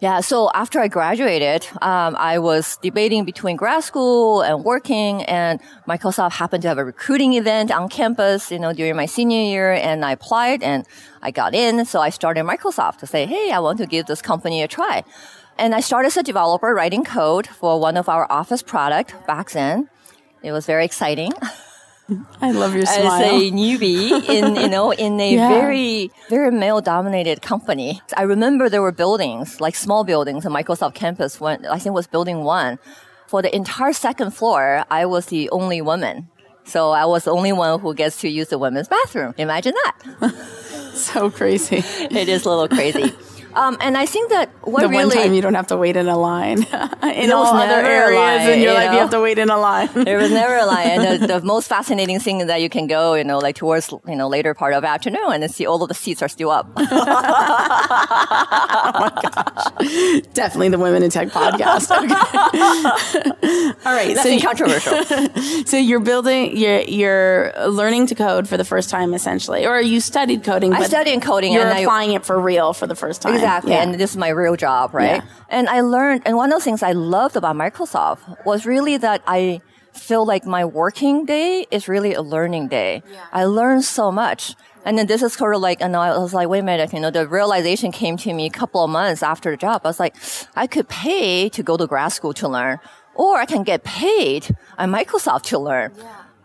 Yeah. 0.00 0.20
So 0.20 0.50
after 0.54 0.80
I 0.80 0.88
graduated, 0.88 1.66
um, 1.82 2.16
I 2.16 2.38
was 2.38 2.78
debating 2.78 3.26
between 3.26 3.56
grad 3.56 3.84
school 3.84 4.40
and 4.40 4.64
working, 4.64 5.22
and 5.24 5.60
Microsoft 5.86 6.32
happened 6.32 6.62
to 6.62 6.68
have 6.68 6.78
a 6.78 6.84
recruiting 6.84 7.34
event 7.34 7.70
on 7.70 7.90
campus, 7.90 8.50
you 8.50 8.58
know, 8.58 8.72
during 8.72 8.96
my 8.96 9.04
senior 9.04 9.42
year, 9.42 9.72
and 9.74 10.02
I 10.02 10.12
applied 10.12 10.62
and 10.62 10.86
I 11.20 11.30
got 11.30 11.54
in. 11.54 11.84
So 11.84 12.00
I 12.00 12.08
started 12.08 12.44
Microsoft 12.46 12.98
to 13.00 13.06
say, 13.06 13.26
hey, 13.26 13.50
I 13.50 13.58
want 13.58 13.76
to 13.76 13.86
give 13.86 14.06
this 14.06 14.22
company 14.22 14.62
a 14.62 14.68
try. 14.68 15.04
And 15.58 15.74
I 15.74 15.80
started 15.80 16.06
as 16.06 16.16
a 16.16 16.22
developer 16.22 16.74
writing 16.74 17.04
code 17.04 17.46
for 17.46 17.78
one 17.78 17.98
of 17.98 18.08
our 18.08 18.26
office 18.32 18.62
product 18.62 19.14
back 19.26 19.50
then. 19.50 19.90
It 20.42 20.52
was 20.52 20.64
very 20.64 20.86
exciting. 20.86 21.32
I 22.40 22.50
love 22.52 22.74
your 22.74 22.86
smile. 22.86 23.12
as 23.22 23.42
a 23.42 23.50
newbie 23.50 24.28
in 24.28 24.56
you 24.56 24.68
know 24.68 24.92
in 24.92 25.20
a 25.20 25.34
Yeah. 25.34 25.48
very 25.48 26.10
very 26.28 26.50
male 26.50 26.80
dominated 26.80 27.42
company. 27.42 28.00
I 28.16 28.22
remember 28.22 28.68
there 28.68 28.82
were 28.82 28.92
buildings 28.92 29.60
like 29.60 29.74
small 29.74 30.04
buildings 30.04 30.44
in 30.44 30.52
Microsoft 30.52 30.94
campus 30.94 31.40
when 31.40 31.64
I 31.66 31.74
think 31.78 31.86
it 31.86 31.92
was 31.92 32.06
building 32.06 32.44
one. 32.44 32.78
For 33.28 33.42
the 33.42 33.54
entire 33.54 33.92
second 33.92 34.32
floor, 34.32 34.84
I 34.90 35.06
was 35.06 35.26
the 35.26 35.48
only 35.50 35.80
woman. 35.80 36.28
So 36.64 36.90
I 36.90 37.04
was 37.06 37.24
the 37.24 37.30
only 37.32 37.52
one 37.52 37.80
who 37.80 37.94
gets 37.94 38.20
to 38.20 38.28
use 38.28 38.48
the 38.48 38.58
women's 38.58 38.88
bathroom. 38.88 39.34
Imagine 39.38 39.74
that. 39.84 40.34
so 40.94 41.30
crazy. 41.30 41.76
it 42.10 42.28
is 42.28 42.44
a 42.44 42.48
little 42.50 42.68
crazy. 42.68 43.12
Um, 43.54 43.76
and 43.80 43.96
I 43.96 44.06
think 44.06 44.30
that 44.30 44.48
what 44.62 44.80
the 44.82 44.88
really 44.88 45.06
one 45.06 45.16
time 45.16 45.34
you 45.34 45.42
don't 45.42 45.54
have 45.54 45.66
to 45.68 45.76
wait 45.76 45.96
in 45.96 46.08
a 46.08 46.16
line 46.16 46.62
in 47.02 47.32
all 47.32 47.46
other 47.46 47.74
areas 47.86 48.48
in 48.48 48.60
your 48.60 48.72
you 48.72 48.76
life 48.78 48.92
you 48.92 48.98
have 48.98 49.10
to 49.10 49.20
wait 49.20 49.38
in 49.38 49.50
a 49.50 49.58
line. 49.58 49.88
there 49.94 50.18
was 50.18 50.30
never 50.30 50.56
a 50.56 50.66
line. 50.66 50.86
And 51.00 51.22
the, 51.22 51.26
the 51.26 51.40
most 51.44 51.68
fascinating 51.68 52.20
thing 52.20 52.40
is 52.40 52.46
that 52.46 52.60
you 52.62 52.68
can 52.68 52.86
go, 52.86 53.14
you 53.14 53.24
know, 53.24 53.38
like 53.38 53.56
towards, 53.56 53.90
you 54.06 54.14
know, 54.16 54.28
later 54.28 54.54
part 54.54 54.74
of 54.74 54.84
afternoon 54.84 55.32
and 55.32 55.42
then 55.42 55.48
see 55.50 55.66
all 55.66 55.82
of 55.82 55.88
the 55.88 55.94
seats 55.94 56.22
are 56.22 56.28
still 56.28 56.50
up. 56.50 56.70
Oh 56.76 56.82
my 59.00 59.10
gosh! 59.22 60.20
Definitely 60.34 60.68
the 60.70 60.78
Women 60.78 61.02
in 61.02 61.10
Tech 61.10 61.28
podcast. 61.28 61.90
Okay. 61.90 62.14
all 63.86 63.94
right, 63.94 64.08
so 64.08 64.14
Nothing 64.14 64.34
you- 64.38 64.40
controversial. 64.44 65.66
So 65.66 65.76
you're 65.76 66.00
building, 66.00 66.56
you're 66.56 66.80
you're 66.82 67.52
learning 67.68 68.06
to 68.08 68.14
code 68.14 68.48
for 68.48 68.56
the 68.56 68.64
first 68.64 68.90
time, 68.90 69.14
essentially, 69.14 69.66
or 69.66 69.80
you 69.80 70.00
studied 70.00 70.44
coding. 70.44 70.72
I 70.72 70.82
studied 70.86 71.22
coding 71.22 71.52
You're 71.52 71.62
and 71.62 71.70
I- 71.72 71.80
applying 71.80 72.12
it 72.12 72.24
for 72.24 72.38
real 72.40 72.72
for 72.72 72.86
the 72.86 72.94
first 72.96 73.22
time. 73.22 73.34
Exactly. 73.34 73.39
Yeah. 73.42 73.82
And 73.82 73.94
this 73.94 74.10
is 74.10 74.16
my 74.16 74.28
real 74.28 74.56
job, 74.56 74.94
right? 74.94 75.22
Yeah. 75.22 75.28
And 75.48 75.68
I 75.68 75.80
learned, 75.80 76.22
and 76.26 76.36
one 76.36 76.52
of 76.52 76.58
the 76.58 76.64
things 76.64 76.82
I 76.82 76.92
loved 76.92 77.36
about 77.36 77.56
Microsoft 77.56 78.44
was 78.44 78.66
really 78.66 78.96
that 78.98 79.22
I 79.26 79.60
feel 79.92 80.24
like 80.24 80.46
my 80.46 80.64
working 80.64 81.24
day 81.26 81.66
is 81.70 81.88
really 81.88 82.14
a 82.14 82.22
learning 82.22 82.68
day. 82.68 83.02
I 83.32 83.44
learned 83.44 83.84
so 83.84 84.12
much. 84.12 84.54
And 84.84 84.96
then 84.96 85.06
this 85.06 85.22
is 85.22 85.34
sort 85.34 85.54
of 85.54 85.60
like, 85.60 85.82
and 85.82 85.94
I 85.94 86.16
was 86.16 86.32
like, 86.32 86.48
wait 86.48 86.60
a 86.60 86.62
minute, 86.62 86.92
you 86.92 87.00
know, 87.00 87.10
the 87.10 87.28
realization 87.28 87.92
came 87.92 88.16
to 88.18 88.32
me 88.32 88.46
a 88.46 88.50
couple 88.50 88.82
of 88.82 88.88
months 88.88 89.22
after 89.22 89.50
the 89.50 89.56
job. 89.56 89.82
I 89.84 89.88
was 89.88 90.00
like, 90.00 90.16
I 90.56 90.66
could 90.66 90.88
pay 90.88 91.48
to 91.50 91.62
go 91.62 91.76
to 91.76 91.86
grad 91.86 92.12
school 92.12 92.32
to 92.34 92.48
learn, 92.48 92.78
or 93.14 93.36
I 93.36 93.44
can 93.44 93.62
get 93.62 93.84
paid 93.84 94.56
at 94.78 94.88
Microsoft 94.88 95.42
to 95.50 95.58
learn. 95.58 95.92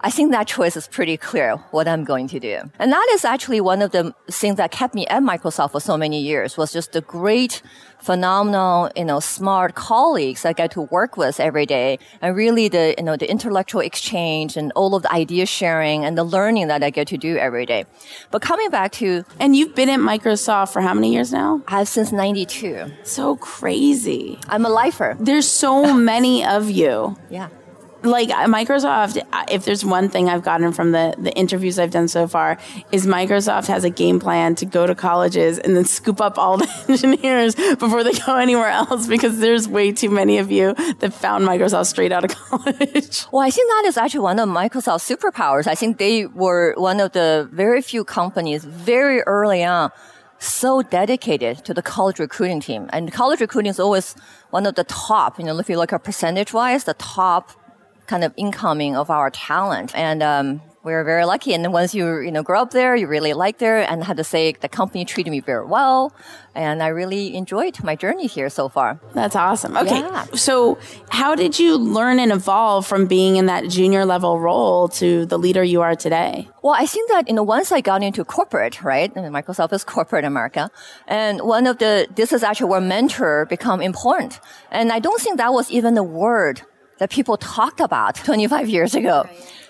I 0.05 0.12
think 0.12 0.31
that 0.33 0.45
choice 0.45 0.77
is 0.77 0.88
pretty 0.88 1.17
clear 1.17 1.55
what 1.71 1.88
I'm 1.88 2.03
going 2.03 2.27
to 2.27 2.39
do. 2.39 2.59
And 2.77 2.91
that 2.91 3.07
is 3.13 3.25
actually 3.25 3.59
one 3.59 3.81
of 3.81 3.89
the 3.89 4.13
things 4.29 4.57
that 4.57 4.69
kept 4.69 4.93
me 4.93 5.07
at 5.07 5.24
Microsoft 5.24 5.71
for 5.71 5.79
so 5.79 5.97
many 5.97 6.21
years 6.21 6.57
was 6.57 6.71
just 6.71 6.91
the 6.91 7.01
great, 7.01 7.63
phenomenal, 7.97 8.91
you 8.95 9.03
know, 9.03 9.19
smart 9.19 9.74
colleagues 9.74 10.45
I 10.45 10.53
get 10.53 10.69
to 10.74 10.81
work 10.81 11.17
with 11.17 11.39
every 11.39 11.65
day 11.65 11.97
and 12.21 12.35
really 12.35 12.67
the, 12.67 12.93
you 13.00 13.03
know, 13.03 13.17
the 13.17 13.27
intellectual 13.27 13.81
exchange 13.81 14.55
and 14.57 14.71
all 14.75 14.93
of 14.93 15.01
the 15.01 15.12
idea 15.12 15.47
sharing 15.47 16.05
and 16.05 16.15
the 16.15 16.24
learning 16.24 16.67
that 16.67 16.83
I 16.83 16.91
get 16.91 17.07
to 17.07 17.17
do 17.17 17.38
every 17.38 17.65
day. 17.65 17.85
But 18.29 18.43
coming 18.43 18.69
back 18.69 18.91
to, 19.01 19.24
and 19.39 19.55
you've 19.55 19.74
been 19.74 19.89
at 19.89 20.00
Microsoft 20.00 20.71
for 20.71 20.83
how 20.83 20.93
many 20.93 21.13
years 21.13 21.33
now? 21.33 21.63
I 21.67 21.79
have 21.79 21.88
since 21.88 22.12
92. 22.12 22.91
So 23.01 23.38
crazy. 23.38 24.38
I'm 24.50 24.65
a 24.65 24.69
lifer. 24.69 25.17
There's 25.19 25.50
so 25.50 25.95
many 25.95 26.45
of 26.45 26.69
you. 26.69 27.17
Yeah. 27.31 27.50
Like 28.05 28.29
Microsoft, 28.29 29.21
if 29.51 29.65
there's 29.65 29.83
one 29.83 30.09
thing 30.09 30.29
I've 30.29 30.43
gotten 30.43 30.71
from 30.71 30.91
the, 30.91 31.15
the 31.17 31.33
interviews 31.33 31.79
I've 31.79 31.91
done 31.91 32.07
so 32.07 32.27
far, 32.27 32.57
is 32.91 33.05
Microsoft 33.05 33.67
has 33.67 33.83
a 33.83 33.89
game 33.89 34.19
plan 34.19 34.55
to 34.55 34.65
go 34.65 34.88
to 34.88 34.95
colleges 34.95 35.59
and 35.59 35.75
then 35.75 35.85
scoop 35.85 36.21
up 36.21 36.38
all 36.38 36.57
the 36.63 36.85
engineers 36.89 37.55
before 37.55 38.03
they 38.03 38.13
go 38.13 38.35
anywhere 38.35 38.69
else 38.69 39.07
because 39.07 39.39
there's 39.39 39.67
way 39.67 39.91
too 39.91 40.09
many 40.09 40.38
of 40.38 40.51
you 40.51 40.74
that 41.00 41.13
found 41.13 41.47
Microsoft 41.47 41.88
straight 41.88 42.12
out 42.12 42.24
of 42.24 42.31
college. 42.35 43.25
Well, 43.31 43.41
I 43.41 43.50
think 43.50 43.69
that 43.69 43.83
is 43.88 43.97
actually 43.97 44.21
one 44.21 44.39
of 44.39 44.50
Microsoft's 44.50 45.07
superpowers. 45.07 45.67
I 45.67 45.75
think 45.75 45.97
they 45.97 46.25
were 46.25 46.74
one 46.77 47.00
of 47.00 47.12
the 47.12 47.50
very 47.51 47.81
few 47.81 48.03
companies 48.03 48.63
very 48.63 49.21
early 49.21 49.63
on 49.63 49.91
so 50.39 50.81
dedicated 50.81 51.63
to 51.65 51.74
the 51.74 51.81
college 51.81 52.19
recruiting 52.19 52.59
team. 52.59 52.89
And 52.91 53.12
college 53.12 53.41
recruiting 53.41 53.69
is 53.69 53.79
always 53.79 54.15
one 54.51 54.65
of 54.65 54.75
the 54.75 54.83
top, 54.83 55.39
you 55.39 55.45
know, 55.45 55.57
if 55.59 55.69
you 55.69 55.77
look 55.77 55.93
at 55.93 56.03
percentage 56.03 56.53
wise, 56.53 56.83
the 56.83 56.93
top 56.95 57.51
kind 58.07 58.24
of 58.24 58.33
incoming 58.38 58.95
of 58.95 59.09
our 59.09 59.29
talent. 59.29 59.91
And, 59.95 60.21
um, 60.24 60.62
we 60.85 60.93
were 60.93 61.03
very 61.03 61.25
lucky. 61.25 61.53
And 61.55 61.65
then 61.65 61.71
once 61.71 61.95
you, 61.95 62.19
you 62.19 62.31
know, 62.31 62.43
grow 62.43 62.62
up 62.62 62.69
there, 62.69 62.95
you 62.95 63.07
really 63.07 63.33
like 63.33 63.57
there 63.57 63.81
and 63.81 64.03
I 64.03 64.05
have 64.05 64.17
to 64.17 64.24
say 64.24 64.53
the 64.53 64.69
company 64.69 65.03
treated 65.03 65.31
me 65.31 65.39
very 65.39 65.65
well. 65.65 66.13
And 66.53 66.81
I 66.81 66.88
really 66.88 67.35
enjoyed 67.35 67.83
my 67.83 67.95
journey 67.95 68.27
here 68.27 68.50
so 68.50 68.69
far. 68.69 69.00
That's 69.13 69.35
awesome. 69.35 69.75
Okay. 69.75 70.00
Yeah. 70.00 70.25
So, 70.35 70.77
how 71.09 71.35
did 71.35 71.59
you 71.59 71.75
learn 71.75 72.19
and 72.19 72.31
evolve 72.31 72.85
from 72.85 73.07
being 73.07 73.35
in 73.35 73.47
that 73.47 73.67
junior 73.67 74.05
level 74.05 74.39
role 74.39 74.88
to 74.89 75.25
the 75.25 75.38
leader 75.38 75.63
you 75.63 75.81
are 75.81 75.95
today? 75.95 76.47
Well, 76.62 76.75
I 76.77 76.85
think 76.85 77.09
that, 77.09 77.27
you 77.27 77.33
know, 77.33 77.43
once 77.43 77.71
I 77.71 77.81
got 77.81 78.03
into 78.03 78.24
corporate, 78.24 78.83
right? 78.83 79.13
And 79.15 79.35
Microsoft 79.35 79.74
is 79.74 79.83
corporate 79.83 80.24
America. 80.24 80.69
And 81.07 81.41
one 81.41 81.67
of 81.67 81.79
the, 81.79 82.07
this 82.15 82.31
is 82.31 82.43
actually 82.43 82.69
where 82.69 82.79
mentor 82.79 83.47
become 83.47 83.81
important. 83.81 84.39
And 84.71 84.91
I 84.91 85.00
don't 85.00 85.19
think 85.19 85.38
that 85.38 85.51
was 85.51 85.69
even 85.71 85.95
the 85.95 86.03
word 86.03 86.62
that 86.97 87.09
people 87.09 87.37
talked 87.37 87.79
about 87.79 88.15
25 88.23 88.69
years 88.69 88.95
ago. 88.95 89.27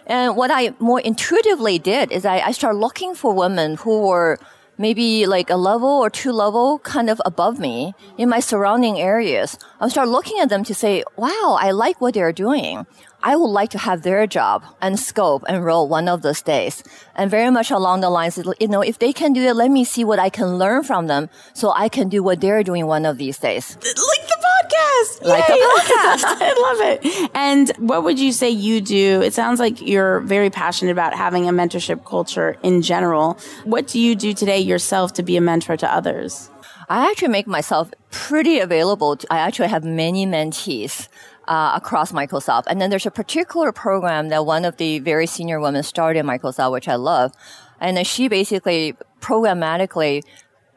And 0.08 0.36
what 0.36 0.52
I 0.52 0.74
more 0.80 1.00
intuitively 1.00 1.80
did 1.80 2.12
is 2.12 2.26
I, 2.26 2.40
I 2.40 2.52
started 2.52 2.78
looking 2.78 3.16
for 3.16 3.34
women 3.34 3.76
who 3.78 4.08
were 4.08 4.38
maybe 4.78 5.26
like 5.26 5.50
a 5.50 5.56
level 5.56 5.88
or 5.90 6.10
two 6.10 6.32
level 6.32 6.80
kind 6.80 7.10
of 7.10 7.22
above 7.26 7.60
me 7.60 7.94
in 8.18 8.30
my 8.30 8.40
surrounding 8.40 9.00
areas. 9.00 9.58
I 9.80 9.88
started 9.90 10.12
looking 10.12 10.40
at 10.40 10.50
them 10.50 10.64
to 10.66 10.76
say, 10.76 11.04
wow, 11.16 11.58
I 11.60 11.72
like 11.72 12.02
what 12.02 12.14
they're 12.14 12.34
doing. 12.34 12.86
I 13.26 13.36
would 13.36 13.48
like 13.48 13.72
to 13.72 13.80
have 13.80 14.04
their 14.04 14.28
job 14.28 14.64
and 14.84 15.00
scope 15.00 15.44
and 15.50 15.66
role 15.66 15.88
one 15.88 16.08
of 16.08 16.22
those 16.22 16.44
days. 16.44 16.84
And 17.16 17.32
very 17.32 17.50
much 17.50 17.72
along 17.72 18.02
the 18.02 18.12
lines, 18.12 18.38
you 18.60 18.68
know, 18.68 18.82
if 18.82 19.00
they 19.00 19.12
can 19.12 19.34
do 19.34 19.42
it, 19.42 19.56
let 19.56 19.72
me 19.72 19.84
see 19.84 20.04
what 20.04 20.20
I 20.20 20.30
can 20.30 20.60
learn 20.60 20.84
from 20.84 21.08
them 21.08 21.32
so 21.56 21.72
I 21.72 21.90
can 21.90 22.08
do 22.08 22.22
what 22.22 22.40
they're 22.40 22.62
doing 22.62 22.86
one 22.86 23.04
of 23.04 23.18
these 23.18 23.40
days. 23.40 23.78
Like 23.78 24.28
the 24.28 24.38
podcast. 24.46 25.24
Like 25.24 25.48
the 25.48 25.54
podcast. 25.54 26.24
I 26.40 26.54
love 26.68 27.02
it. 27.02 27.32
And 27.34 27.72
what 27.80 28.04
would 28.04 28.20
you 28.20 28.32
say 28.32 28.52
you 28.52 28.80
do? 28.80 29.24
It 29.24 29.34
sounds 29.34 29.60
like 29.60 29.82
you're 29.82 30.20
very 30.20 30.52
passionate 30.52 30.92
about 30.92 31.16
having 31.16 31.50
a 31.50 31.52
mentorship 31.52 32.06
culture 32.06 32.58
in 32.62 32.84
general. 32.84 33.40
What 33.64 33.88
do 33.88 34.00
you 34.00 34.14
do 34.16 34.36
today 34.36 34.60
yourself 34.60 35.14
to 35.14 35.24
be 35.24 35.36
a 35.36 35.42
mentor 35.42 35.78
to 35.78 35.92
others? 35.92 36.52
I 36.88 37.10
actually 37.10 37.30
make 37.30 37.48
myself 37.48 37.92
pretty 38.12 38.60
available. 38.60 39.18
I 39.32 39.40
actually 39.40 39.70
have 39.70 39.84
many 39.84 40.28
mentees. 40.28 41.08
Uh, 41.48 41.74
across 41.76 42.12
Microsoft. 42.12 42.64
And 42.66 42.82
then 42.82 42.90
there's 42.90 43.06
a 43.06 43.12
particular 43.12 43.72
program 43.72 44.30
that 44.30 44.48
one 44.48 44.66
of 44.66 44.78
the 44.78 44.98
very 44.98 45.28
senior 45.28 45.60
women 45.60 45.84
started 45.84 46.22
at 46.22 46.26
Microsoft, 46.26 46.72
which 46.72 46.88
I 46.88 46.96
love. 46.96 47.34
And 47.80 47.96
then 47.96 48.04
she 48.04 48.28
basically 48.28 48.96
programmatically 49.22 50.24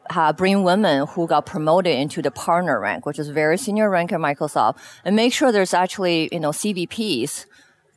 uh, 0.09 0.33
bring 0.33 0.63
women 0.63 1.07
who 1.07 1.27
got 1.27 1.45
promoted 1.45 1.95
into 1.95 2.21
the 2.21 2.31
partner 2.31 2.79
rank, 2.79 3.05
which 3.05 3.19
is 3.19 3.29
very 3.29 3.57
senior 3.57 3.89
rank 3.89 4.11
at 4.11 4.19
Microsoft, 4.19 4.77
and 5.05 5.15
make 5.15 5.33
sure 5.33 5.51
there's 5.51 5.73
actually, 5.73 6.29
you 6.31 6.39
know, 6.39 6.49
CVPs, 6.49 7.45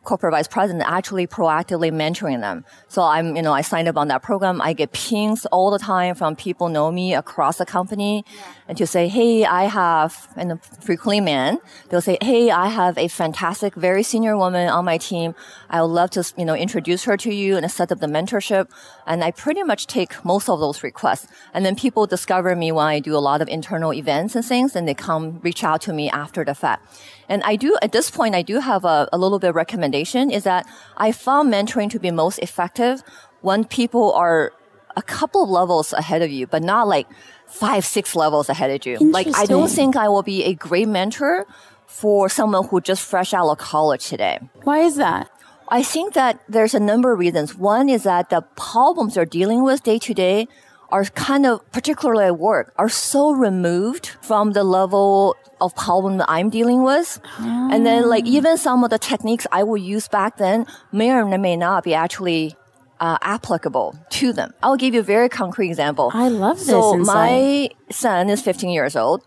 corporate 0.05 0.33
vice 0.33 0.49
president, 0.49 0.85
actually 0.87 1.27
proactively 1.27 1.91
mentoring 1.93 2.41
them. 2.41 2.65
So 2.89 3.03
I'm, 3.03 3.37
you 3.37 3.43
know, 3.43 3.53
I 3.53 3.63
signed 3.63 3.89
up 3.89 3.97
on 3.97 4.09
that 4.09 4.23
program. 4.23 4.61
I 4.61 4.73
get 4.73 4.93
pings 4.93 5.47
all 5.47 5.71
the 5.71 5.79
time 5.79 6.15
from 6.15 6.37
people 6.37 6.69
know 6.69 6.91
me 6.91 7.15
across 7.15 7.59
the 7.59 7.67
company 7.67 8.25
and 8.73 8.79
to 8.79 8.87
say, 8.87 9.07
Hey, 9.07 9.45
I 9.45 9.65
have, 9.65 10.29
and 10.35 10.53
a 10.53 10.57
frequently 10.81 11.21
men, 11.21 11.59
they'll 11.91 12.01
say, 12.01 12.17
Hey, 12.23 12.51
I 12.51 12.69
have 12.69 12.97
a 12.97 13.07
fantastic, 13.07 13.75
very 13.75 14.03
senior 14.03 14.35
woman 14.35 14.67
on 14.71 14.87
my 14.87 14.97
team. 14.97 15.35
I 15.69 15.83
would 15.83 15.89
love 15.89 16.09
to, 16.13 16.25
you 16.39 16.47
know, 16.47 16.55
introduce 16.55 17.05
her 17.05 17.19
to 17.19 17.35
you 17.35 17.59
and 17.59 17.71
set 17.71 17.93
up 17.93 18.01
the 18.01 18.07
mentorship. 18.07 18.71
And 19.07 19.23
I 19.23 19.31
pretty 19.31 19.63
much 19.63 19.87
take 19.87 20.25
most 20.25 20.49
of 20.49 20.59
those 20.59 20.83
requests. 20.83 21.27
And 21.53 21.67
then 21.67 21.77
people 21.77 22.07
discover 22.07 22.57
me 22.57 22.73
when 22.73 22.87
I 22.87 22.99
do 22.99 23.15
a 23.15 23.21
lot 23.21 23.43
of 23.43 23.49
internal 23.49 23.93
events 23.93 24.35
and 24.35 24.43
things 24.43 24.75
and 24.75 24.89
they 24.89 24.95
come 24.95 25.39
reach 25.43 25.63
out 25.63 25.83
to 25.83 25.93
me 25.93 26.09
after 26.09 26.43
the 26.43 26.55
fact. 26.55 26.99
And 27.29 27.43
I 27.43 27.57
do, 27.57 27.77
at 27.83 27.93
this 27.93 28.11
point, 28.11 28.35
I 28.35 28.41
do 28.41 28.61
have 28.61 28.87
a, 28.87 29.07
a 29.13 29.19
little 29.19 29.39
bit 29.39 29.51
of 29.51 29.55
recommendation 29.55 30.31
is 30.31 30.45
that 30.45 30.67
I 30.97 31.13
found 31.13 31.53
mentoring 31.53 31.91
to 31.91 32.01
be 32.01 32.11
most 32.11 32.39
effective 32.39 33.03
when 33.43 33.67
people 33.67 34.15
are 34.15 34.55
a 34.97 35.03
couple 35.03 35.43
of 35.43 35.51
levels 35.51 35.93
ahead 35.93 36.23
of 36.23 36.31
you, 36.31 36.47
but 36.47 36.63
not 36.63 36.89
like 36.89 37.07
five, 37.53 37.85
six 37.85 38.17
levels 38.17 38.49
ahead 38.49 38.71
of 38.71 38.87
you. 38.87 38.99
Like, 38.99 39.29
I 39.37 39.47
don't 39.47 39.71
think 39.71 39.97
I 39.97 40.09
will 40.09 40.23
be 40.23 40.45
a 40.45 40.55
great 40.55 40.89
mentor 40.89 41.47
for 41.87 42.29
someone 42.29 42.67
who 42.69 42.81
just 42.81 43.03
fresh 43.03 43.35
out 43.35 43.49
of 43.49 43.59
college 43.59 44.09
today. 44.09 44.41
Why 44.65 44.81
is 44.81 44.97
that? 44.97 45.31
I 45.69 45.83
think 45.83 46.15
that 46.15 46.41
there's 46.49 46.75
a 46.75 46.81
number 46.81 47.13
of 47.13 47.19
reasons. 47.19 47.55
One 47.55 47.89
is 47.89 48.03
that 48.03 48.31
the 48.31 48.43
problems 48.57 49.15
they're 49.15 49.25
dealing 49.25 49.63
with 49.63 49.83
day 49.83 49.99
to 50.01 50.15
day 50.15 50.49
are 50.91 51.05
kind 51.05 51.47
of, 51.47 51.61
particularly 51.73 52.27
at 52.27 52.39
work, 52.39 52.73
are 52.77 52.89
so 52.89 53.33
removed 53.33 54.09
from 54.21 54.53
the 54.53 54.65
level 54.65 55.35
of 55.61 55.75
problem 55.75 56.19
that 56.19 56.29
I'm 56.29 56.51
dealing 56.51 56.83
with. 56.83 57.21
And 57.39 57.87
then 57.87 58.09
like 58.09 58.25
ah. 58.27 58.37
even 58.37 58.59
some 58.59 58.85
of 58.85 58.91
the 58.91 58.99
techniques 58.99 59.47
I 59.51 59.63
will 59.63 59.79
use 59.79 60.09
back 60.09 60.37
then 60.37 60.67
may 60.93 61.11
or 61.11 61.25
may 61.39 61.57
not 61.57 61.85
be 61.85 61.95
actually 61.95 62.57
uh, 63.03 63.19
applicable 63.21 63.99
to 64.11 64.33
them. 64.33 64.55
I'll 64.63 64.77
give 64.77 64.95
you 64.95 65.01
a 65.01 65.09
very 65.17 65.29
concrete 65.29 65.69
example. 65.69 66.11
I 66.15 66.29
love 66.29 66.57
this 66.59 66.69
So 66.69 66.95
insight. 66.95 67.15
my 67.17 67.71
son 67.91 68.31
is 68.31 68.41
15 68.41 68.71
years 68.71 68.95
old. 68.95 69.23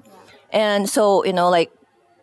And 0.52 0.90
so, 0.90 1.26
you 1.26 1.34
know, 1.34 1.50
like 1.50 1.70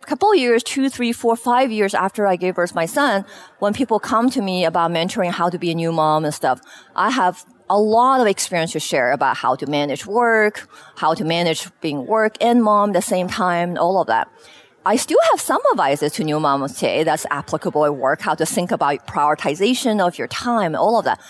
a 0.02 0.06
couple 0.06 0.32
of 0.32 0.38
years, 0.38 0.62
two, 0.62 0.88
three, 0.88 1.12
four, 1.12 1.37
five 1.37 1.71
years 1.71 1.94
after 1.94 2.26
I 2.26 2.37
gave 2.37 2.54
birth 2.54 2.75
my 2.75 2.87
son, 2.87 3.26
when 3.59 3.75
people 3.75 4.00
come 4.00 4.30
to 4.30 4.40
me 4.40 4.64
about 4.64 4.90
mentoring 4.90 5.30
how 5.30 5.50
to 5.50 5.59
be 5.59 5.71
a 5.71 5.75
new 5.75 5.92
mom 5.92 6.25
and 6.25 6.32
stuff, 6.32 6.59
I 6.97 7.11
have 7.11 7.44
a 7.68 7.78
lot 7.78 8.21
of 8.23 8.26
experience 8.26 8.73
to 8.73 8.80
share 8.80 9.12
about 9.12 9.37
how 9.37 9.54
to 9.56 9.66
manage 9.66 10.06
work, 10.06 10.66
how 10.97 11.12
to 11.14 11.25
manage 11.25 11.68
being 11.82 12.06
work 12.06 12.35
and 12.40 12.62
mom 12.62 12.90
at 12.90 12.94
the 12.94 13.02
same 13.02 13.28
time, 13.28 13.76
all 13.76 14.00
of 14.00 14.06
that. 14.06 14.28
I 14.85 14.97
still 14.97 15.19
have 15.31 15.41
some 15.41 15.61
advices 15.73 16.12
to 16.15 16.25
new 16.25 16.41
moms 16.41 16.75
today 16.75 17.05
that's 17.05 17.25
applicable 17.31 17.85
at 17.85 17.95
work, 17.95 18.21
how 18.21 18.35
to 18.35 18.45
think 18.45 18.73
about 18.73 19.07
prioritization 19.07 20.05
of 20.05 20.19
your 20.19 20.27
time, 20.27 20.75
all 20.75 20.99
of 20.99 21.05
that. 21.05 21.21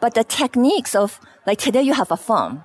But 0.00 0.14
the 0.14 0.22
techniques 0.22 0.94
of, 0.94 1.18
like 1.44 1.58
today 1.58 1.82
you 1.82 1.92
have 1.94 2.12
a 2.12 2.16
phone. 2.16 2.62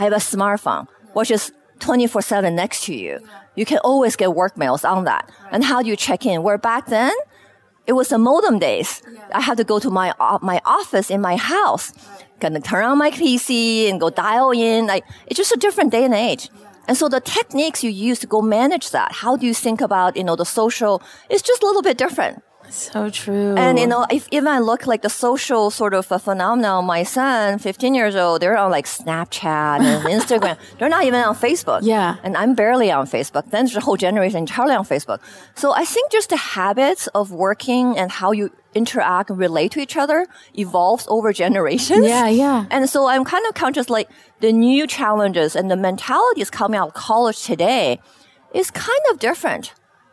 I 0.00 0.04
have 0.04 0.12
a 0.12 0.16
smartphone, 0.16 0.88
which 1.12 1.30
is 1.30 1.52
24 1.78 2.20
7 2.20 2.54
next 2.54 2.84
to 2.86 2.94
you. 2.94 3.20
You 3.54 3.64
can 3.64 3.78
always 3.78 4.16
get 4.16 4.34
work 4.34 4.56
mails 4.56 4.84
on 4.84 5.04
that. 5.04 5.30
And 5.52 5.62
how 5.62 5.82
do 5.82 5.88
you 5.88 5.96
check 5.96 6.26
in? 6.26 6.42
Where 6.42 6.58
back 6.58 6.86
then, 6.86 7.12
it 7.86 7.92
was 7.92 8.08
the 8.08 8.18
modem 8.18 8.58
days. 8.58 9.02
I 9.32 9.40
had 9.40 9.56
to 9.58 9.64
go 9.64 9.78
to 9.78 9.88
my, 9.88 10.12
uh, 10.18 10.40
my 10.42 10.60
office 10.64 11.10
in 11.10 11.20
my 11.20 11.36
house, 11.36 11.92
gonna 12.40 12.60
turn 12.60 12.84
on 12.84 12.98
my 12.98 13.12
PC 13.12 13.88
and 13.88 14.00
go 14.00 14.10
dial 14.10 14.50
in. 14.50 14.88
Like, 14.88 15.04
it's 15.28 15.36
just 15.36 15.52
a 15.52 15.56
different 15.56 15.92
day 15.92 16.04
and 16.04 16.12
age. 16.12 16.50
And 16.88 16.96
so 16.96 17.08
the 17.08 17.20
techniques 17.20 17.82
you 17.82 17.90
use 17.90 18.18
to 18.20 18.26
go 18.26 18.40
manage 18.40 18.90
that, 18.90 19.12
how 19.12 19.36
do 19.36 19.46
you 19.46 19.54
think 19.54 19.80
about, 19.80 20.16
you 20.16 20.24
know, 20.24 20.36
the 20.36 20.44
social, 20.44 21.02
it's 21.28 21.42
just 21.42 21.62
a 21.62 21.66
little 21.66 21.82
bit 21.82 21.98
different. 21.98 22.42
So 22.70 23.10
true. 23.10 23.54
And 23.56 23.78
you 23.78 23.86
know, 23.86 24.06
if 24.10 24.28
even 24.30 24.48
I 24.48 24.58
look 24.58 24.86
like 24.86 25.02
the 25.02 25.10
social 25.10 25.70
sort 25.70 25.94
of 25.94 26.10
a 26.10 26.18
phenomenon, 26.18 26.84
my 26.84 27.02
son, 27.02 27.58
15 27.58 27.94
years 27.94 28.16
old, 28.16 28.42
they're 28.42 28.56
on 28.56 28.70
like 28.70 28.86
Snapchat 28.86 29.80
and 29.80 30.04
Instagram. 30.20 30.58
they're 30.78 30.88
not 30.88 31.04
even 31.04 31.20
on 31.20 31.34
Facebook. 31.34 31.80
Yeah. 31.82 32.16
And 32.22 32.36
I'm 32.36 32.54
barely 32.54 32.90
on 32.90 33.06
Facebook. 33.06 33.50
Then 33.50 33.66
there's 33.66 33.76
a 33.76 33.80
whole 33.80 33.96
generation 33.96 34.38
entirely 34.38 34.74
on 34.74 34.84
Facebook. 34.84 35.20
So 35.54 35.72
I 35.72 35.84
think 35.84 36.12
just 36.12 36.30
the 36.30 36.36
habits 36.36 37.06
of 37.08 37.32
working 37.32 37.96
and 37.96 38.10
how 38.10 38.32
you 38.32 38.50
interact 38.74 39.30
and 39.30 39.38
relate 39.38 39.72
to 39.72 39.80
each 39.80 39.96
other 39.96 40.26
evolves 40.54 41.06
over 41.08 41.32
generations. 41.32 42.06
Yeah, 42.06 42.28
yeah. 42.28 42.66
And 42.70 42.88
so 42.88 43.06
I'm 43.06 43.24
kind 43.24 43.44
of 43.46 43.54
conscious 43.54 43.88
like 43.88 44.08
the 44.40 44.52
new 44.52 44.86
challenges 44.86 45.56
and 45.56 45.70
the 45.70 45.76
mentalities 45.76 46.50
coming 46.50 46.78
out 46.78 46.88
of 46.88 46.94
college 46.94 47.42
today 47.42 48.00
is 48.52 48.70
kind 48.70 49.00
of 49.10 49.18
different 49.18 49.72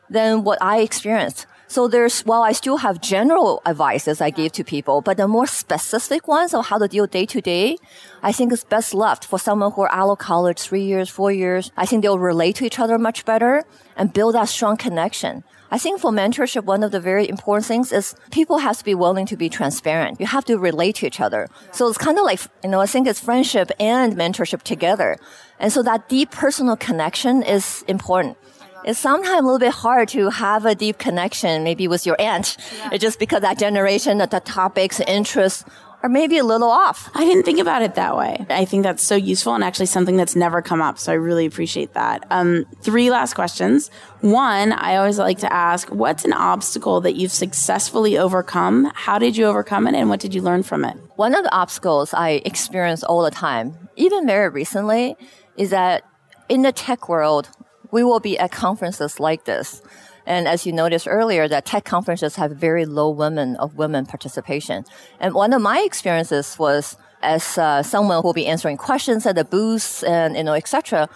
than 0.10 0.44
what 0.44 0.58
I 0.62 0.80
experienced. 0.80 1.46
So 1.74 1.88
there's, 1.88 2.22
while 2.22 2.44
I 2.44 2.52
still 2.52 2.78
have 2.78 3.02
general 3.02 3.60
advices 3.66 4.22
I 4.22 4.30
give 4.30 4.52
to 4.52 4.64
people, 4.64 5.02
but 5.02 5.18
the 5.18 5.28
more 5.28 5.48
specific 5.48 6.28
ones 6.28 6.54
of 6.54 6.68
how 6.68 6.78
to 6.78 6.88
deal 6.88 7.08
day 7.08 7.26
to 7.26 7.42
day, 7.42 7.78
I 8.22 8.32
think 8.32 8.54
is 8.54 8.64
best 8.64 8.94
left 8.94 9.26
for 9.26 9.40
someone 9.40 9.72
who 9.72 9.82
are 9.82 9.92
out 9.92 10.12
of 10.12 10.20
college 10.20 10.60
three 10.60 10.84
years, 10.84 11.10
four 11.10 11.32
years. 11.32 11.72
I 11.76 11.88
think 11.88 12.04
they'll 12.04 12.20
relate 12.20 12.58
to 12.58 12.66
each 12.66 12.78
other 12.78 13.00
much 13.00 13.26
better 13.26 13.64
and 13.98 14.14
build 14.14 14.36
that 14.36 14.50
strong 14.50 14.78
connection. 14.78 15.44
I 15.72 15.80
think 15.80 16.00
for 16.00 16.12
mentorship, 16.12 16.64
one 16.64 16.84
of 16.84 16.92
the 16.92 17.00
very 17.00 17.28
important 17.28 17.66
things 17.66 17.92
is 17.92 18.14
people 18.30 18.60
have 18.60 18.78
to 18.78 18.86
be 18.86 18.94
willing 18.94 19.26
to 19.26 19.36
be 19.36 19.50
transparent. 19.50 20.20
You 20.20 20.28
have 20.28 20.46
to 20.46 20.60
relate 20.60 20.98
to 20.98 21.08
each 21.08 21.20
other. 21.20 21.48
So 21.72 21.88
it's 21.88 21.98
kind 21.98 22.20
of 22.20 22.24
like, 22.24 22.40
you 22.64 22.70
know, 22.70 22.82
I 22.82 22.86
think 22.86 23.08
it's 23.08 23.20
friendship 23.20 23.72
and 23.80 24.16
mentorship 24.16 24.62
together. 24.62 25.18
And 25.60 25.74
so 25.74 25.82
that 25.82 26.08
deep 26.08 26.30
personal 26.30 26.78
connection 26.78 27.42
is 27.42 27.84
important 27.88 28.38
it's 28.86 29.00
sometimes 29.00 29.40
a 29.40 29.44
little 29.44 29.60
bit 29.60 29.74
hard 29.74 30.10
to 30.10 30.30
have 30.30 30.66
a 30.66 30.76
deep 30.76 30.98
connection 30.98 31.64
maybe 31.64 31.88
with 31.88 32.06
your 32.06 32.20
aunt. 32.20 32.58
Yeah. 32.78 32.90
It's 32.94 33.02
just 33.02 33.20
because 33.20 33.42
that 33.42 33.58
generation, 33.58 34.18
the 34.18 34.28
topics, 34.28 35.00
interests 35.02 35.66
are 36.04 36.10
maybe 36.10 36.38
a 36.38 36.44
little 36.44 36.70
off. 36.70 37.10
I 37.16 37.24
didn't 37.24 37.44
think 37.44 37.60
about 37.60 37.82
it 37.82 37.96
that 37.96 38.18
way. 38.18 38.46
I 38.50 38.66
think 38.66 38.84
that's 38.84 39.02
so 39.02 39.16
useful 39.16 39.56
and 39.56 39.64
actually 39.64 39.86
something 39.86 40.18
that's 40.18 40.36
never 40.36 40.62
come 40.62 40.82
up. 40.82 41.00
So 41.00 41.14
I 41.14 41.16
really 41.16 41.46
appreciate 41.46 41.94
that. 41.94 42.26
Um, 42.30 42.66
three 42.82 43.10
last 43.10 43.36
questions. 43.36 43.90
One, 44.20 44.74
I 44.74 44.98
always 44.98 45.18
like 45.18 45.40
to 45.40 45.52
ask, 45.52 45.88
what's 45.88 46.26
an 46.26 46.34
obstacle 46.34 47.00
that 47.02 47.16
you've 47.16 47.32
successfully 47.32 48.18
overcome? 48.18 48.92
How 48.94 49.18
did 49.18 49.38
you 49.38 49.46
overcome 49.46 49.88
it 49.88 49.96
and 49.96 50.10
what 50.10 50.20
did 50.20 50.36
you 50.36 50.42
learn 50.42 50.64
from 50.64 50.84
it? 50.84 50.98
One 51.16 51.34
of 51.34 51.46
the 51.46 51.56
obstacles 51.56 52.14
I 52.14 52.42
experience 52.44 53.04
all 53.04 53.24
the 53.24 53.32
time, 53.32 53.88
even 53.96 54.28
very 54.28 54.50
recently, 54.50 55.16
is 55.56 55.70
that 55.70 56.04
in 56.50 56.64
the 56.64 56.74
tech 56.74 57.08
world, 57.08 57.50
we 57.94 58.04
will 58.04 58.20
be 58.20 58.38
at 58.40 58.52
conferences 58.52 59.20
like 59.20 59.46
this. 59.46 59.82
And 60.26 60.48
as 60.48 60.66
you 60.66 60.74
noticed 60.74 61.08
earlier, 61.08 61.48
that 61.48 61.66
tech 61.66 61.86
conferences 61.86 62.36
have 62.38 62.52
very 62.52 62.86
low 62.86 63.10
women 63.10 63.56
of 63.58 63.76
women 63.76 64.06
participation. 64.08 64.84
And 65.20 65.36
one 65.36 65.54
of 65.54 65.62
my 65.62 65.80
experiences 65.82 66.58
was 66.58 66.98
as 67.22 67.58
uh, 67.58 67.84
someone 67.84 68.18
who 68.18 68.24
will 68.24 68.34
be 68.34 68.48
answering 68.48 68.78
questions 68.78 69.26
at 69.28 69.36
the 69.36 69.46
booths 69.46 70.02
and 70.04 70.36
you 70.36 70.44
know 70.44 70.54
etc. 70.54 71.08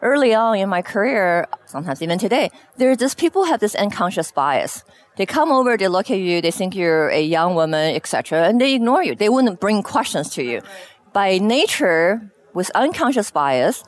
Early 0.00 0.34
on 0.34 0.56
in 0.56 0.68
my 0.68 0.82
career, 0.82 1.46
sometimes 1.66 2.02
even 2.02 2.18
today, 2.18 2.50
there 2.76 2.96
just 2.96 3.18
people 3.18 3.44
have 3.44 3.60
this 3.60 3.76
unconscious 3.76 4.32
bias. 4.32 4.82
They 5.16 5.26
come 5.26 5.52
over, 5.52 5.76
they 5.76 5.86
look 5.86 6.10
at 6.10 6.18
you, 6.18 6.40
they 6.40 6.50
think 6.50 6.74
you're 6.74 7.08
a 7.10 7.22
young 7.22 7.54
woman, 7.54 7.94
etc., 7.94 8.48
and 8.48 8.60
they 8.60 8.74
ignore 8.74 9.04
you. 9.04 9.14
They 9.14 9.28
wouldn't 9.28 9.60
bring 9.60 9.84
questions 9.84 10.30
to 10.30 10.42
you. 10.42 10.62
By 11.12 11.38
nature, 11.38 12.32
with 12.54 12.70
unconscious 12.74 13.30
bias, 13.30 13.84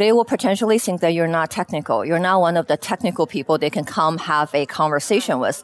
they 0.00 0.12
will 0.12 0.24
potentially 0.24 0.78
think 0.78 1.02
that 1.02 1.12
you're 1.12 1.28
not 1.28 1.50
technical. 1.50 2.06
You're 2.06 2.18
not 2.18 2.40
one 2.40 2.56
of 2.56 2.66
the 2.68 2.78
technical 2.78 3.26
people 3.26 3.58
they 3.58 3.68
can 3.68 3.84
come 3.84 4.16
have 4.16 4.48
a 4.54 4.64
conversation 4.64 5.40
with. 5.40 5.62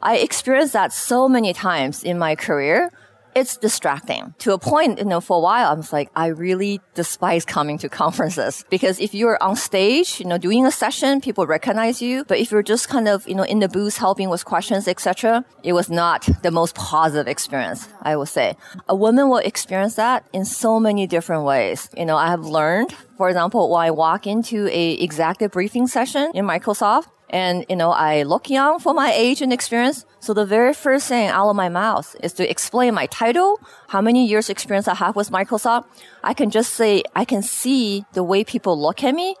I 0.00 0.16
experienced 0.16 0.72
that 0.72 0.90
so 0.90 1.28
many 1.28 1.52
times 1.52 2.02
in 2.02 2.18
my 2.18 2.34
career 2.34 2.90
it's 3.34 3.56
distracting 3.56 4.34
to 4.38 4.52
a 4.52 4.58
point, 4.58 4.98
you 4.98 5.04
know, 5.04 5.20
for 5.20 5.38
a 5.38 5.40
while, 5.40 5.70
I 5.70 5.74
was 5.74 5.92
like, 5.92 6.10
I 6.14 6.28
really 6.28 6.80
despise 6.94 7.44
coming 7.44 7.78
to 7.78 7.88
conferences 7.88 8.64
because 8.70 9.00
if 9.00 9.14
you're 9.14 9.42
on 9.42 9.56
stage, 9.56 10.20
you 10.20 10.26
know, 10.26 10.38
doing 10.38 10.66
a 10.66 10.70
session, 10.70 11.20
people 11.20 11.46
recognize 11.46 12.00
you. 12.00 12.24
But 12.24 12.38
if 12.38 12.50
you're 12.50 12.62
just 12.62 12.88
kind 12.88 13.08
of, 13.08 13.26
you 13.28 13.34
know, 13.34 13.42
in 13.42 13.58
the 13.58 13.68
booth 13.68 13.96
helping 13.96 14.28
with 14.30 14.44
questions, 14.44 14.88
etc., 14.88 15.44
it 15.62 15.72
was 15.72 15.90
not 15.90 16.28
the 16.42 16.50
most 16.50 16.74
positive 16.74 17.28
experience, 17.28 17.88
I 18.02 18.16
would 18.16 18.28
say. 18.28 18.56
A 18.88 18.94
woman 18.94 19.28
will 19.28 19.38
experience 19.38 19.96
that 19.96 20.26
in 20.32 20.44
so 20.44 20.78
many 20.78 21.06
different 21.06 21.44
ways. 21.44 21.88
You 21.96 22.06
know, 22.06 22.16
I 22.16 22.28
have 22.28 22.44
learned, 22.44 22.92
for 23.16 23.28
example, 23.28 23.70
when 23.70 23.82
I 23.82 23.90
walk 23.90 24.26
into 24.26 24.68
a 24.68 24.92
executive 24.92 25.52
briefing 25.52 25.86
session 25.86 26.30
in 26.34 26.44
Microsoft, 26.46 27.06
and, 27.34 27.66
you 27.68 27.74
know, 27.74 27.90
I 27.90 28.22
look 28.22 28.48
young 28.48 28.78
for 28.78 28.94
my 28.94 29.12
age 29.12 29.42
and 29.42 29.52
experience. 29.52 30.06
So 30.20 30.34
the 30.34 30.46
very 30.46 30.72
first 30.72 31.08
thing 31.08 31.26
out 31.26 31.48
of 31.48 31.56
my 31.56 31.68
mouth 31.68 32.14
is 32.22 32.32
to 32.34 32.48
explain 32.48 32.94
my 32.94 33.06
title, 33.06 33.58
how 33.88 34.00
many 34.00 34.24
years 34.24 34.48
experience 34.48 34.86
I 34.86 34.94
have 34.94 35.16
with 35.16 35.30
Microsoft. 35.30 35.86
I 36.22 36.32
can 36.32 36.50
just 36.50 36.74
say, 36.74 37.02
I 37.16 37.24
can 37.24 37.42
see 37.42 38.04
the 38.12 38.22
way 38.22 38.44
people 38.44 38.80
look 38.80 39.02
at 39.02 39.16
me 39.16 39.34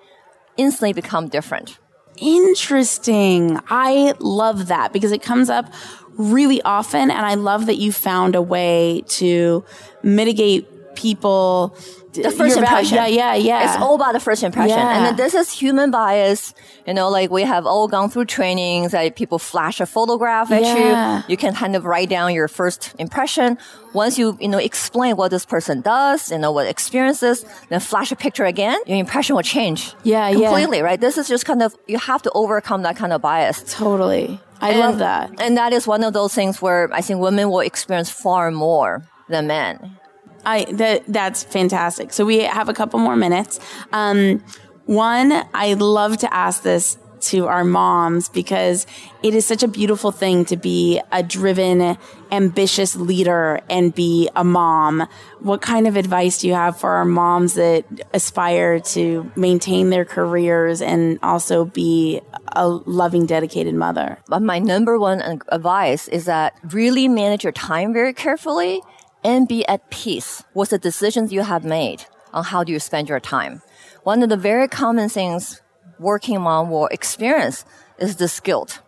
instantly 0.56 0.92
become 0.92 1.28
different. 1.28 1.78
Interesting. 2.16 3.60
I 3.68 4.14
love 4.18 4.66
that 4.66 4.92
because 4.92 5.12
it 5.12 5.22
comes 5.22 5.48
up 5.48 5.72
really 6.16 6.60
often. 6.62 7.12
And 7.12 7.24
I 7.24 7.34
love 7.34 7.66
that 7.66 7.76
you 7.76 7.92
found 7.92 8.34
a 8.34 8.42
way 8.42 9.04
to 9.20 9.64
mitigate 10.02 10.96
people 10.96 11.76
the 12.22 12.30
first 12.30 12.56
impression. 12.56 12.96
Yeah, 12.96 13.06
yeah, 13.06 13.34
yeah. 13.34 13.64
It's 13.64 13.82
all 13.82 13.94
about 13.94 14.12
the 14.12 14.20
first 14.20 14.42
impression. 14.42 14.78
Yeah. 14.78 14.96
And 14.96 15.04
then 15.06 15.16
this 15.16 15.34
is 15.34 15.52
human 15.52 15.90
bias. 15.90 16.54
You 16.86 16.94
know, 16.94 17.08
like 17.08 17.30
we 17.30 17.42
have 17.42 17.66
all 17.66 17.88
gone 17.88 18.10
through 18.10 18.26
trainings 18.26 18.92
that 18.92 19.16
people 19.16 19.38
flash 19.38 19.80
a 19.80 19.86
photograph 19.86 20.50
at 20.50 20.62
yeah. 20.62 21.18
you. 21.18 21.24
You 21.28 21.36
can 21.36 21.54
kind 21.54 21.76
of 21.76 21.84
write 21.84 22.08
down 22.08 22.34
your 22.34 22.48
first 22.48 22.94
impression. 22.98 23.58
Once 23.92 24.18
you, 24.18 24.36
you 24.40 24.48
know, 24.48 24.58
explain 24.58 25.16
what 25.16 25.30
this 25.30 25.44
person 25.44 25.80
does, 25.80 26.30
you 26.30 26.38
know, 26.38 26.50
what 26.50 26.66
experiences, 26.66 27.44
then 27.68 27.78
flash 27.78 28.10
a 28.10 28.16
picture 28.16 28.44
again, 28.44 28.78
your 28.86 28.98
impression 28.98 29.36
will 29.36 29.42
change. 29.42 29.94
Yeah, 30.02 30.28
yeah. 30.28 30.48
completely, 30.48 30.78
yeah. 30.78 30.84
right? 30.84 31.00
This 31.00 31.16
is 31.16 31.28
just 31.28 31.46
kind 31.46 31.62
of, 31.62 31.76
you 31.86 31.98
have 31.98 32.20
to 32.22 32.30
overcome 32.34 32.82
that 32.82 32.96
kind 32.96 33.12
of 33.12 33.22
bias. 33.22 33.62
Totally. 33.72 34.40
I 34.60 34.70
and, 34.70 34.80
love 34.80 34.98
that. 34.98 35.40
And 35.40 35.56
that 35.56 35.72
is 35.72 35.86
one 35.86 36.02
of 36.02 36.12
those 36.12 36.34
things 36.34 36.60
where 36.60 36.92
I 36.92 37.02
think 37.02 37.20
women 37.20 37.50
will 37.50 37.60
experience 37.60 38.10
far 38.10 38.50
more 38.50 39.04
than 39.28 39.46
men. 39.46 39.98
I 40.46 40.64
that 40.72 41.04
that's 41.08 41.44
fantastic. 41.44 42.12
So 42.12 42.24
we 42.24 42.40
have 42.40 42.68
a 42.68 42.74
couple 42.74 42.98
more 42.98 43.16
minutes. 43.16 43.60
Um, 43.92 44.42
one, 44.86 45.32
I 45.54 45.74
love 45.74 46.18
to 46.18 46.34
ask 46.34 46.62
this 46.62 46.98
to 47.24 47.46
our 47.46 47.64
moms 47.64 48.28
because 48.28 48.86
it 49.22 49.34
is 49.34 49.46
such 49.46 49.62
a 49.62 49.68
beautiful 49.68 50.12
thing 50.12 50.44
to 50.44 50.56
be 50.56 51.00
a 51.10 51.22
driven, 51.22 51.96
ambitious 52.30 52.96
leader 52.96 53.60
and 53.70 53.94
be 53.94 54.28
a 54.36 54.44
mom. 54.44 55.08
What 55.40 55.62
kind 55.62 55.86
of 55.86 55.96
advice 55.96 56.38
do 56.38 56.48
you 56.48 56.54
have 56.54 56.78
for 56.78 56.90
our 56.90 57.04
moms 57.04 57.54
that 57.54 57.84
aspire 58.12 58.80
to 58.80 59.30
maintain 59.36 59.88
their 59.88 60.04
careers 60.04 60.82
and 60.82 61.18
also 61.22 61.64
be 61.64 62.20
a 62.48 62.68
loving, 62.68 63.24
dedicated 63.24 63.74
mother? 63.74 64.18
My 64.28 64.58
number 64.58 64.98
one 64.98 65.40
advice 65.48 66.08
is 66.08 66.26
that 66.26 66.58
really 66.70 67.08
manage 67.08 67.42
your 67.42 67.52
time 67.52 67.94
very 67.94 68.12
carefully 68.12 68.82
and 69.24 69.48
be 69.48 69.66
at 69.66 69.90
peace 69.90 70.44
with 70.54 70.70
the 70.70 70.78
decisions 70.78 71.32
you 71.32 71.42
have 71.42 71.64
made 71.64 72.04
on 72.32 72.44
how 72.44 72.62
do 72.62 72.72
you 72.72 72.78
spend 72.78 73.08
your 73.08 73.20
time. 73.20 73.62
One 74.02 74.22
of 74.22 74.28
the 74.28 74.36
very 74.36 74.68
common 74.68 75.08
things 75.08 75.62
working 75.98 76.40
mom 76.40 76.70
will 76.70 76.86
experience 76.86 77.64
is 77.98 78.16
this 78.16 78.38
guilt. 78.40 78.80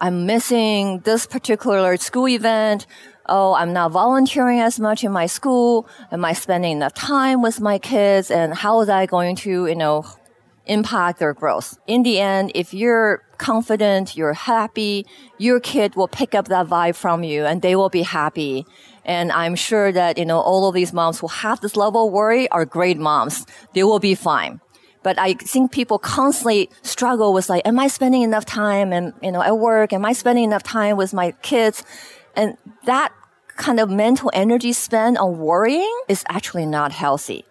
I'm 0.00 0.26
missing 0.26 1.00
this 1.00 1.26
particular 1.26 1.96
school 1.96 2.28
event. 2.28 2.86
Oh, 3.28 3.54
I'm 3.54 3.72
not 3.72 3.92
volunteering 3.92 4.60
as 4.60 4.78
much 4.78 5.04
in 5.04 5.12
my 5.12 5.26
school. 5.26 5.88
Am 6.12 6.24
I 6.24 6.32
spending 6.32 6.72
enough 6.72 6.94
time 6.94 7.42
with 7.42 7.60
my 7.60 7.78
kids? 7.78 8.30
And 8.30 8.54
how 8.54 8.80
is 8.80 8.86
that 8.86 9.08
going 9.08 9.36
to, 9.36 9.66
you 9.66 9.74
know, 9.74 10.04
impact 10.66 11.18
their 11.18 11.32
growth. 11.32 11.78
In 11.86 12.02
the 12.02 12.20
end, 12.20 12.52
if 12.54 12.74
you're 12.74 13.22
confident, 13.38 14.16
you're 14.16 14.32
happy, 14.32 15.06
your 15.38 15.60
kid 15.60 15.96
will 15.96 16.08
pick 16.08 16.34
up 16.34 16.48
that 16.48 16.66
vibe 16.66 16.96
from 16.96 17.22
you 17.22 17.44
and 17.44 17.62
they 17.62 17.76
will 17.76 17.88
be 17.88 18.02
happy. 18.02 18.66
And 19.06 19.32
I'm 19.32 19.54
sure 19.54 19.92
that, 19.92 20.18
you 20.18 20.26
know, 20.26 20.40
all 20.40 20.68
of 20.68 20.74
these 20.74 20.92
moms 20.92 21.20
who 21.20 21.28
have 21.28 21.60
this 21.60 21.76
level 21.76 22.08
of 22.08 22.12
worry 22.12 22.50
are 22.50 22.66
great 22.66 22.98
moms. 22.98 23.46
They 23.72 23.84
will 23.84 24.00
be 24.00 24.14
fine. 24.14 24.60
But 25.04 25.18
I 25.18 25.34
think 25.34 25.70
people 25.70 26.00
constantly 26.00 26.68
struggle 26.82 27.32
with 27.32 27.48
like, 27.48 27.62
am 27.64 27.78
I 27.78 27.86
spending 27.86 28.22
enough 28.22 28.44
time 28.44 28.92
and, 28.92 29.14
you 29.22 29.30
know, 29.30 29.40
at 29.40 29.56
work? 29.56 29.92
Am 29.92 30.04
I 30.04 30.12
spending 30.12 30.42
enough 30.42 30.64
time 30.64 30.96
with 30.96 31.14
my 31.14 31.30
kids? 31.42 31.84
And 32.34 32.58
that 32.84 33.12
kind 33.56 33.78
of 33.78 33.88
mental 33.88 34.30
energy 34.34 34.72
spent 34.72 35.18
on 35.18 35.38
worrying 35.38 35.96
is 36.08 36.24
actually 36.28 36.66
not 36.66 36.90
healthy. 36.90 37.44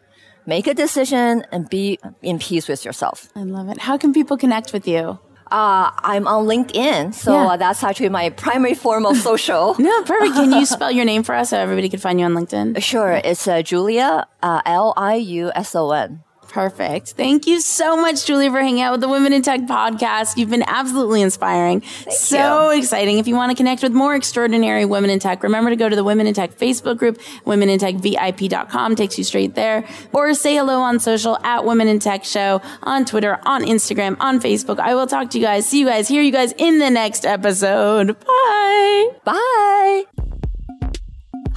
Make 0.46 0.68
a 0.68 0.74
decision 0.74 1.46
and 1.52 1.70
be 1.70 1.98
in 2.22 2.38
peace 2.38 2.68
with 2.68 2.84
yourself. 2.84 3.30
I 3.36 3.44
love 3.44 3.70
it. 3.70 3.80
How 3.80 3.98
can 3.98 4.14
people 4.14 4.38
connect 4.38 4.74
with 4.74 4.88
you? 4.88 5.18
Uh, 5.56 5.90
I'm 6.04 6.28
on 6.28 6.46
LinkedIn, 6.52 7.14
so 7.14 7.32
Yeah. 7.32 7.56
that's 7.56 7.82
actually 7.82 8.10
my 8.10 8.30
primary 8.32 8.74
form 8.76 9.06
of 9.06 9.16
social. 9.30 9.74
No, 9.80 9.94
perfect. 10.04 10.36
Can 10.36 10.52
you 10.52 10.66
spell 10.76 10.92
your 10.92 11.06
name 11.06 11.24
for 11.24 11.34
us 11.34 11.52
so 11.52 11.58
everybody 11.58 11.88
can 11.88 12.00
find 12.00 12.20
you 12.20 12.26
on 12.26 12.34
LinkedIn? 12.34 12.84
Sure, 12.84 13.14
it's 13.24 13.48
uh, 13.48 13.62
Julia 13.62 14.28
uh, 14.44 14.62
L 14.66 14.94
I 14.98 15.16
U 15.16 15.52
S 15.56 15.74
O 15.74 15.92
N. 15.92 16.20
Perfect. 16.48 17.10
Thank 17.12 17.48
you 17.48 17.60
so 17.60 17.98
much, 17.98 18.26
Julie, 18.26 18.50
for 18.50 18.62
hanging 18.62 18.82
out 18.82 18.94
with 18.94 19.02
the 19.02 19.10
Women 19.10 19.34
in 19.34 19.42
Tech 19.42 19.62
podcast. 19.62 20.38
You've 20.38 20.50
been 20.50 20.64
absolutely 20.68 21.22
inspiring. 21.22 21.82
so 22.10 22.70
exciting. 22.70 23.18
If 23.18 23.28
you 23.28 23.36
want 23.36 23.52
to 23.52 23.56
connect 23.56 23.84
with 23.84 23.92
more 23.92 24.16
extraordinary 24.16 24.86
women 24.86 25.10
in 25.10 25.20
tech, 25.20 25.44
remember 25.44 25.70
to 25.70 25.76
go 25.76 25.90
to 25.90 25.96
the 25.96 26.04
Women 26.04 26.28
in 26.28 26.34
Tech 26.34 26.58
Facebook 26.58 26.98
group, 26.98 27.20
womenintechvip.com 27.46 28.96
takes 28.96 29.18
you 29.18 29.24
straight 29.24 29.56
there. 29.56 29.86
Or 30.14 30.34
say 30.34 30.56
hello 30.56 30.80
on 30.80 31.00
social 31.00 31.38
at 31.44 31.66
Women 31.66 31.88
in 31.88 32.00
Tech 32.00 32.24
Show 32.24 32.62
on 32.84 33.06
Twitter, 33.06 33.40
on 33.46 33.64
Instagram, 33.64 34.18
on 34.20 34.40
Facebook. 34.40 34.80
I 34.80 34.96
will 34.96 35.08
talk 35.08 35.30
to 35.32 35.40
you 35.40 35.44
guys, 35.44 35.68
see 35.68 35.80
you 35.80 35.86
guys, 35.86 36.08
hear 36.08 36.22
you 36.22 36.32
guys 36.32 36.54
in 36.58 36.80
the 36.80 36.90
next 36.90 37.26
episode. 37.26 38.20
Bye. 38.20 39.10
Bye. 39.24 40.04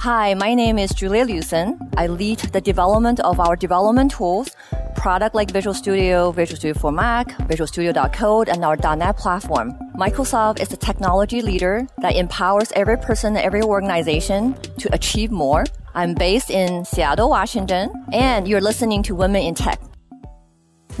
Hi, 0.03 0.33
my 0.33 0.53
name 0.53 0.79
is 0.79 0.91
Julia 0.91 1.25
Liuson. 1.25 1.77
I 1.97 2.07
lead 2.07 2.39
the 2.39 2.61
development 2.61 3.19
of 3.19 3.37
our 3.41 3.57
development 3.57 4.11
tools, 4.11 4.55
product 4.95 5.35
like 5.35 5.51
Visual 5.51 5.73
Studio, 5.73 6.31
Visual 6.31 6.55
Studio 6.55 6.79
for 6.79 6.89
Mac, 6.89 7.37
Visual 7.49 7.67
Studio 7.67 7.91
Code, 8.07 8.47
and 8.47 8.63
our 8.63 8.77
.NET 8.77 9.17
platform. 9.17 9.77
Microsoft 9.97 10.61
is 10.61 10.69
the 10.69 10.77
technology 10.77 11.41
leader 11.41 11.85
that 11.97 12.15
empowers 12.15 12.71
every 12.77 12.97
person 12.97 13.35
and 13.35 13.45
every 13.45 13.61
organization 13.61 14.55
to 14.77 14.87
achieve 14.93 15.31
more. 15.31 15.65
I'm 15.93 16.13
based 16.13 16.49
in 16.49 16.85
Seattle, 16.85 17.29
Washington, 17.29 17.91
and 18.13 18.47
you're 18.47 18.61
listening 18.61 19.03
to 19.03 19.15
Women 19.15 19.41
in 19.41 19.53
Tech. 19.53 19.81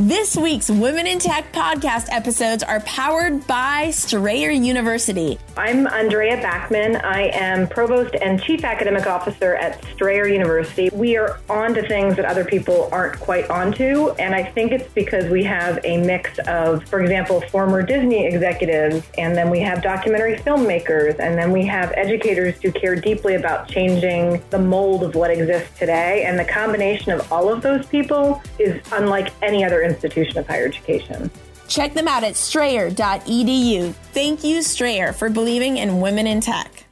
This 0.01 0.37
week's 0.37 0.69
Women 0.69 1.07
in 1.07 1.19
Tech 1.19 1.51
podcast 1.51 2.07
episodes 2.09 2.63
are 2.63 2.79
powered 2.79 3.45
by 3.47 3.91
Strayer 3.91 4.49
University. 4.49 5.37
I'm 5.57 5.87
Andrea 5.87 6.41
Backman. 6.41 7.03
I 7.03 7.23
am 7.33 7.67
Provost 7.67 8.15
and 8.15 8.41
Chief 8.41 8.63
Academic 8.63 9.07
Officer 9.07 9.55
at 9.55 9.83
Strayer 9.93 10.25
University. 10.25 10.89
We 10.93 11.17
are 11.17 11.41
on 11.49 11.73
to 11.73 11.85
things 11.85 12.15
that 12.15 12.23
other 12.23 12.45
people 12.45 12.87
aren't 12.93 13.19
quite 13.19 13.49
onto, 13.49 14.11
and 14.11 14.33
I 14.33 14.41
think 14.41 14.71
it's 14.71 14.87
because 14.93 15.29
we 15.29 15.43
have 15.43 15.81
a 15.83 15.97
mix 15.97 16.39
of, 16.47 16.85
for 16.85 17.01
example, 17.01 17.41
former 17.49 17.83
Disney 17.83 18.25
executives, 18.25 19.05
and 19.17 19.35
then 19.35 19.49
we 19.49 19.59
have 19.59 19.83
documentary 19.83 20.37
filmmakers, 20.37 21.19
and 21.19 21.37
then 21.37 21.51
we 21.51 21.65
have 21.65 21.91
educators 21.97 22.55
who 22.61 22.71
care 22.71 22.95
deeply 22.95 23.35
about 23.35 23.67
changing 23.67 24.41
the 24.49 24.59
mold 24.59 25.03
of 25.03 25.15
what 25.15 25.29
exists 25.29 25.77
today. 25.77 26.23
And 26.23 26.39
the 26.39 26.45
combination 26.45 27.11
of 27.11 27.29
all 27.33 27.51
of 27.51 27.61
those 27.61 27.85
people 27.87 28.41
is 28.59 28.81
unlike 28.93 29.33
any 29.41 29.65
other 29.65 29.88
institution 29.89 30.37
of 30.37 30.47
higher 30.47 30.65
education. 30.65 31.29
Check 31.67 31.93
them 31.93 32.07
out 32.07 32.23
at 32.23 32.35
strayer.edu. 32.35 33.93
Thank 34.13 34.43
you, 34.43 34.61
Strayer, 34.63 35.13
for 35.13 35.29
believing 35.29 35.77
in 35.77 36.01
women 36.01 36.25
in 36.25 36.41
tech. 36.41 36.85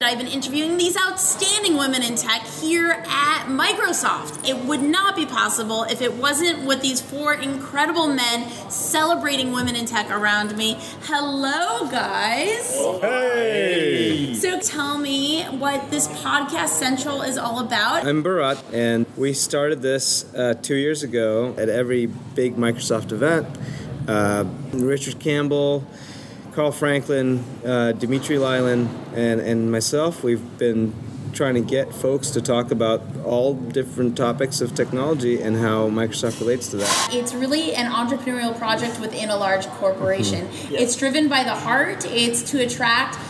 I've 0.00 0.18
been 0.18 0.28
interviewing 0.28 0.76
these 0.76 0.96
outstanding 0.96 1.76
women 1.76 2.04
in 2.04 2.14
tech 2.14 2.42
here 2.42 3.02
at 3.08 3.46
Microsoft. 3.48 4.48
It 4.48 4.56
would 4.64 4.80
not 4.80 5.16
be 5.16 5.26
possible 5.26 5.82
if 5.82 6.00
it 6.00 6.14
wasn't 6.14 6.64
with 6.64 6.82
these 6.82 7.00
four 7.00 7.34
incredible 7.34 8.06
men 8.06 8.48
celebrating 8.70 9.50
women 9.50 9.74
in 9.74 9.86
tech 9.86 10.08
around 10.08 10.56
me. 10.56 10.76
Hello, 11.02 11.90
guys. 11.90 12.78
Hey! 13.00 14.34
So 14.34 14.60
tell 14.60 14.98
me 14.98 15.42
what 15.46 15.90
this 15.90 16.06
podcast 16.06 16.68
central 16.68 17.22
is 17.22 17.36
all 17.36 17.58
about. 17.58 18.06
I'm 18.06 18.22
Bharat, 18.22 18.62
and 18.72 19.04
we 19.16 19.32
started 19.32 19.82
this 19.82 20.32
uh, 20.32 20.54
two 20.62 20.76
years 20.76 21.02
ago 21.02 21.56
at 21.58 21.68
every 21.68 22.06
big 22.06 22.54
Microsoft 22.54 23.10
event. 23.10 23.48
Uh, 24.06 24.44
Richard 24.72 25.18
Campbell, 25.18 25.84
Carl 26.58 26.72
Franklin, 26.72 27.44
uh, 27.64 27.92
Dmitry 27.92 28.34
Lyalin, 28.34 28.88
and, 29.14 29.40
and 29.40 29.70
myself, 29.70 30.24
we've 30.24 30.58
been 30.58 30.92
trying 31.32 31.54
to 31.54 31.60
get 31.60 31.94
folks 31.94 32.30
to 32.30 32.42
talk 32.42 32.72
about 32.72 33.00
all 33.24 33.54
different 33.54 34.16
topics 34.16 34.60
of 34.60 34.74
technology 34.74 35.40
and 35.40 35.56
how 35.56 35.88
Microsoft 35.88 36.40
relates 36.40 36.66
to 36.66 36.78
that. 36.78 37.10
It's 37.12 37.32
really 37.32 37.76
an 37.76 37.88
entrepreneurial 37.88 38.58
project 38.58 38.98
within 38.98 39.30
a 39.30 39.36
large 39.36 39.68
corporation. 39.68 40.48
It's 40.68 40.96
driven 40.96 41.28
by 41.28 41.44
the 41.44 41.54
heart. 41.54 42.04
It's 42.06 42.42
to 42.50 42.60
attract 42.60 43.20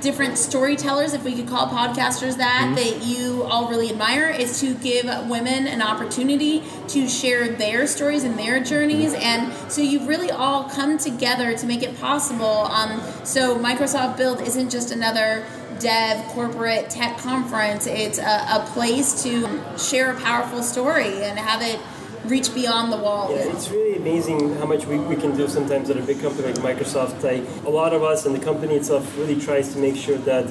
different 0.00 0.38
storytellers, 0.38 1.14
if 1.14 1.24
we 1.24 1.34
could 1.34 1.48
call 1.48 1.68
podcasters 1.68 2.36
that, 2.36 2.74
that 2.76 3.04
you 3.04 3.42
all 3.44 3.68
really 3.68 3.90
admire. 3.90 4.28
is 4.28 4.60
to 4.60 4.74
give 4.74 5.04
women 5.28 5.66
an 5.66 5.82
opportunity 5.82 6.62
to 6.88 7.08
share 7.08 7.48
their 7.48 7.86
stories 7.86 8.24
and 8.24 8.38
their 8.38 8.62
journeys. 8.62 9.14
And 9.14 9.52
so 9.70 9.82
you've 9.82 10.06
really 10.06 10.30
all 10.30 10.64
come 10.64 10.98
together 10.98 11.56
to 11.56 11.66
make 11.66 11.82
it 11.82 11.98
possible. 12.00 12.44
Um, 12.46 13.00
so 13.24 13.58
Microsoft 13.58 14.16
Build 14.16 14.40
isn't 14.40 14.70
just 14.70 14.92
another 14.92 15.44
dev 15.78 16.24
corporate 16.28 16.88
tech 16.90 17.18
conference. 17.18 17.86
It's 17.86 18.18
a, 18.18 18.22
a 18.22 18.66
place 18.72 19.22
to 19.22 19.62
share 19.78 20.12
a 20.12 20.20
powerful 20.20 20.62
story 20.62 21.22
and 21.22 21.38
have 21.38 21.62
it 21.62 21.80
reach 22.28 22.54
beyond 22.54 22.92
the 22.92 22.96
walls. 22.96 23.30
Yeah, 23.32 23.52
it's 23.52 23.68
really 23.70 23.96
amazing 23.96 24.54
how 24.56 24.66
much 24.66 24.86
we, 24.86 24.98
we 24.98 25.16
can 25.16 25.36
do 25.36 25.48
sometimes 25.48 25.90
at 25.90 25.96
a 25.96 26.02
big 26.02 26.20
company 26.20 26.52
like 26.52 26.76
Microsoft. 26.76 27.22
Like 27.22 27.42
a 27.64 27.70
lot 27.70 27.92
of 27.94 28.02
us 28.02 28.26
and 28.26 28.34
the 28.34 28.44
company 28.44 28.74
itself 28.76 29.16
really 29.18 29.40
tries 29.40 29.72
to 29.72 29.78
make 29.78 29.96
sure 29.96 30.18
that 30.18 30.44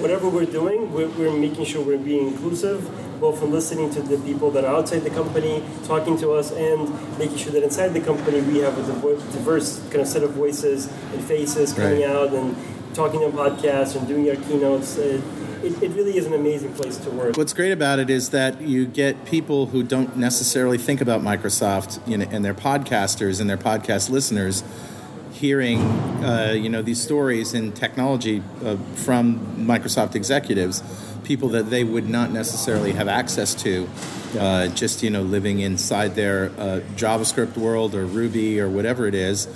whatever 0.00 0.28
we're 0.28 0.44
doing, 0.46 0.92
we're, 0.92 1.08
we're 1.08 1.36
making 1.36 1.64
sure 1.64 1.84
we're 1.84 1.98
being 1.98 2.28
inclusive, 2.28 2.88
both 3.20 3.42
in 3.42 3.50
listening 3.50 3.90
to 3.90 4.02
the 4.02 4.18
people 4.18 4.50
that 4.52 4.64
are 4.64 4.74
outside 4.76 5.00
the 5.00 5.10
company, 5.10 5.62
talking 5.84 6.18
to 6.18 6.32
us, 6.32 6.50
and 6.52 6.88
making 7.18 7.36
sure 7.38 7.52
that 7.52 7.62
inside 7.62 7.88
the 7.88 8.00
company 8.00 8.40
we 8.42 8.58
have 8.58 8.76
a 8.78 8.82
diverse 9.32 9.80
kind 9.90 10.00
of 10.02 10.08
set 10.08 10.22
of 10.22 10.30
voices 10.32 10.86
and 11.12 11.22
faces 11.24 11.72
coming 11.72 12.00
Right. 12.02 12.10
out 12.10 12.32
and 12.32 12.56
talking 12.94 13.20
on 13.24 13.32
podcasts 13.32 13.96
and 13.96 14.06
doing 14.06 14.28
our 14.30 14.36
keynotes. 14.36 14.98
Uh, 14.98 15.20
it, 15.64 15.82
it 15.82 15.90
really 15.92 16.16
is 16.16 16.26
an 16.26 16.34
amazing 16.34 16.72
place 16.74 16.96
to 16.98 17.10
work. 17.10 17.36
What's 17.36 17.52
great 17.52 17.72
about 17.72 17.98
it 17.98 18.10
is 18.10 18.30
that 18.30 18.60
you 18.60 18.86
get 18.86 19.24
people 19.24 19.66
who 19.66 19.82
don't 19.82 20.16
necessarily 20.16 20.78
think 20.78 21.00
about 21.00 21.22
Microsoft, 21.22 22.06
you 22.06 22.18
know, 22.18 22.26
and 22.30 22.44
their 22.44 22.54
podcasters 22.54 23.40
and 23.40 23.48
their 23.48 23.56
podcast 23.56 24.10
listeners 24.10 24.62
hearing, 25.32 25.80
uh, 26.22 26.54
you 26.56 26.68
know, 26.68 26.80
these 26.80 27.00
stories 27.00 27.54
in 27.54 27.72
technology 27.72 28.42
uh, 28.64 28.76
from 28.94 29.38
Microsoft 29.66 30.14
executives, 30.14 30.82
people 31.24 31.48
that 31.48 31.70
they 31.70 31.82
would 31.82 32.08
not 32.08 32.30
necessarily 32.30 32.92
have 32.92 33.08
access 33.08 33.54
to, 33.54 33.88
uh, 34.38 34.68
just 34.68 35.02
you 35.02 35.10
know, 35.10 35.22
living 35.22 35.60
inside 35.60 36.14
their 36.14 36.46
uh, 36.58 36.80
JavaScript 36.94 37.56
world 37.56 37.94
or 37.94 38.04
Ruby 38.04 38.60
or 38.60 38.68
whatever 38.68 39.06
it 39.06 39.14
is. 39.14 39.48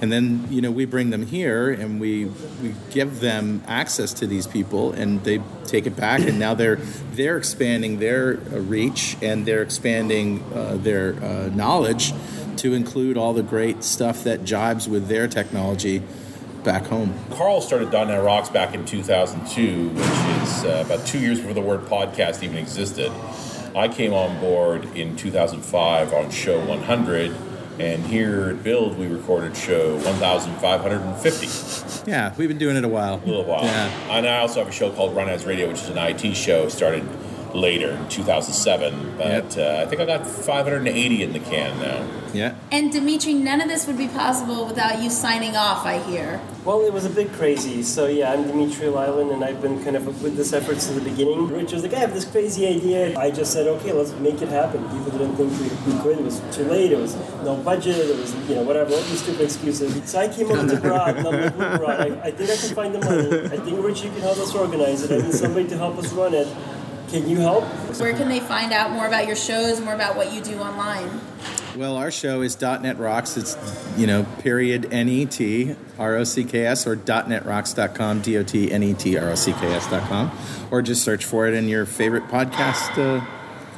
And 0.00 0.10
then 0.10 0.46
you 0.50 0.60
know 0.62 0.70
we 0.70 0.86
bring 0.86 1.10
them 1.10 1.26
here 1.26 1.70
and 1.70 2.00
we 2.00 2.26
we 2.62 2.74
give 2.90 3.20
them 3.20 3.62
access 3.66 4.14
to 4.14 4.26
these 4.26 4.46
people 4.46 4.92
and 4.92 5.22
they 5.24 5.40
take 5.66 5.86
it 5.86 5.94
back 5.94 6.20
and 6.20 6.38
now 6.38 6.54
they're 6.54 6.76
they're 7.12 7.36
expanding 7.36 7.98
their 7.98 8.38
uh, 8.38 8.60
reach 8.60 9.16
and 9.20 9.44
they're 9.44 9.62
expanding 9.62 10.42
uh, 10.54 10.76
their 10.76 11.22
uh, 11.22 11.50
knowledge 11.54 12.14
to 12.56 12.72
include 12.72 13.16
all 13.16 13.34
the 13.34 13.42
great 13.42 13.84
stuff 13.84 14.24
that 14.24 14.44
jibes 14.44 14.88
with 14.88 15.08
their 15.08 15.28
technology 15.28 16.02
back 16.62 16.86
home. 16.86 17.14
Carl 17.30 17.60
started 17.60 17.90
.NET 17.90 18.22
Rocks 18.22 18.48
back 18.50 18.74
in 18.74 18.84
2002, 18.84 19.88
which 19.88 20.04
is 20.04 20.64
uh, 20.64 20.82
about 20.84 21.06
two 21.06 21.18
years 21.18 21.38
before 21.38 21.54
the 21.54 21.60
word 21.60 21.80
podcast 21.82 22.42
even 22.42 22.58
existed. 22.58 23.10
I 23.74 23.88
came 23.88 24.12
on 24.12 24.40
board 24.40 24.84
in 24.96 25.16
2005 25.16 26.12
on 26.12 26.30
show 26.30 26.64
100, 26.66 27.30
and 27.80 28.04
here 28.04 28.50
at 28.50 28.62
Build 28.62 28.98
we 28.98 29.06
recorded 29.06 29.56
show 29.56 29.94
1,550. 29.94 32.10
Yeah, 32.10 32.34
we've 32.36 32.48
been 32.48 32.58
doing 32.58 32.76
it 32.76 32.84
a 32.84 32.88
while. 32.88 33.14
A 33.14 33.26
little 33.26 33.44
while. 33.44 33.64
Yeah. 33.64 33.88
And 34.10 34.26
I 34.26 34.40
also 34.40 34.60
have 34.60 34.68
a 34.68 34.72
show 34.72 34.92
called 34.92 35.16
Run 35.16 35.30
As 35.30 35.46
Radio, 35.46 35.68
which 35.68 35.78
is 35.78 35.88
an 35.88 35.96
IT 35.96 36.34
show. 36.34 36.68
Started 36.68 37.08
later 37.54 37.90
in 37.90 38.08
2007. 38.08 39.16
But 39.16 39.58
uh, 39.58 39.82
I 39.82 39.86
think 39.86 40.00
I 40.00 40.06
got 40.06 40.26
580 40.26 41.22
in 41.22 41.32
the 41.32 41.40
can 41.40 41.78
now. 41.78 42.20
Yeah. 42.32 42.54
And 42.70 42.92
Dmitry, 42.92 43.34
none 43.34 43.60
of 43.60 43.68
this 43.68 43.86
would 43.86 43.98
be 43.98 44.08
possible 44.08 44.66
without 44.66 45.02
you 45.02 45.10
signing 45.10 45.56
off, 45.56 45.84
I 45.84 45.98
hear. 45.98 46.40
Well, 46.64 46.82
it 46.82 46.92
was 46.92 47.04
a 47.04 47.10
bit 47.10 47.32
crazy. 47.32 47.82
So 47.82 48.06
yeah, 48.06 48.32
I'm 48.32 48.44
Dmitry 48.44 48.86
Lyalin, 48.86 49.32
and 49.32 49.42
I've 49.44 49.60
been 49.60 49.82
kind 49.82 49.96
of 49.96 50.22
with 50.22 50.36
this 50.36 50.52
effort 50.52 50.80
since 50.80 50.98
the 50.98 51.08
beginning. 51.08 51.48
Rich 51.48 51.72
was 51.72 51.82
like, 51.82 51.94
I 51.94 51.98
have 51.98 52.12
this 52.12 52.24
crazy 52.24 52.66
idea. 52.66 53.18
I 53.18 53.30
just 53.30 53.52
said, 53.52 53.66
okay, 53.66 53.92
let's 53.92 54.12
make 54.14 54.42
it 54.42 54.48
happen. 54.48 54.82
People 54.90 55.18
didn't 55.18 55.36
think 55.36 55.52
we, 55.58 55.92
we 55.92 56.00
could. 56.02 56.18
It 56.18 56.24
was 56.24 56.40
too 56.54 56.64
late. 56.64 56.92
It 56.92 56.98
was 56.98 57.16
no 57.42 57.56
budget. 57.56 57.96
It 57.96 58.16
was 58.16 58.34
you 58.48 58.56
know 58.56 58.62
whatever. 58.62 58.92
All 58.92 59.02
these 59.02 59.22
stupid 59.22 59.42
excuses. 59.42 60.08
So 60.10 60.20
I 60.20 60.28
came 60.28 60.50
up 60.52 60.68
to 60.68 60.76
Brad, 60.80 61.16
and 61.16 61.26
I'm 61.26 61.40
like, 61.40 61.56
look, 61.56 61.80
Brad, 61.80 62.00
I, 62.00 62.26
I 62.26 62.30
think 62.30 62.50
I 62.50 62.56
can 62.56 62.74
find 62.74 62.94
the 62.94 63.00
money. 63.00 63.46
I 63.46 63.58
think 63.64 63.84
Rich, 63.84 64.02
you 64.04 64.10
can 64.10 64.20
help 64.20 64.38
us 64.38 64.54
organize 64.54 65.02
it. 65.02 65.10
I 65.10 65.26
need 65.26 65.34
somebody 65.34 65.68
to 65.68 65.78
help 65.78 65.98
us 65.98 66.12
run 66.12 66.34
it. 66.34 66.46
Can 67.10 67.28
you 67.28 67.38
help? 67.38 67.64
Where 67.98 68.14
can 68.14 68.28
they 68.28 68.38
find 68.38 68.72
out 68.72 68.92
more 68.92 69.06
about 69.06 69.26
your 69.26 69.34
shows, 69.34 69.80
more 69.80 69.94
about 69.94 70.16
what 70.16 70.32
you 70.32 70.40
do 70.40 70.60
online? 70.60 71.20
Well, 71.76 71.96
our 71.96 72.10
show 72.10 72.42
is 72.42 72.60
.NET 72.60 72.98
Rocks. 72.98 73.36
It's, 73.36 73.56
you 73.96 74.06
know, 74.06 74.24
period 74.40 74.92
N-E-T, 74.92 75.74
R-O-C-K-S, 75.98 76.86
or 76.86 76.96
.NETRocks.com, 76.96 78.20
D-O-T-N-E-T-R-O-C-K-S.com, 78.22 80.38
or 80.70 80.82
just 80.82 81.02
search 81.02 81.24
for 81.24 81.46
it 81.46 81.54
in 81.54 81.68
your 81.68 81.86
favorite 81.86 82.28
podcast 82.28 82.98
uh, 82.98 83.24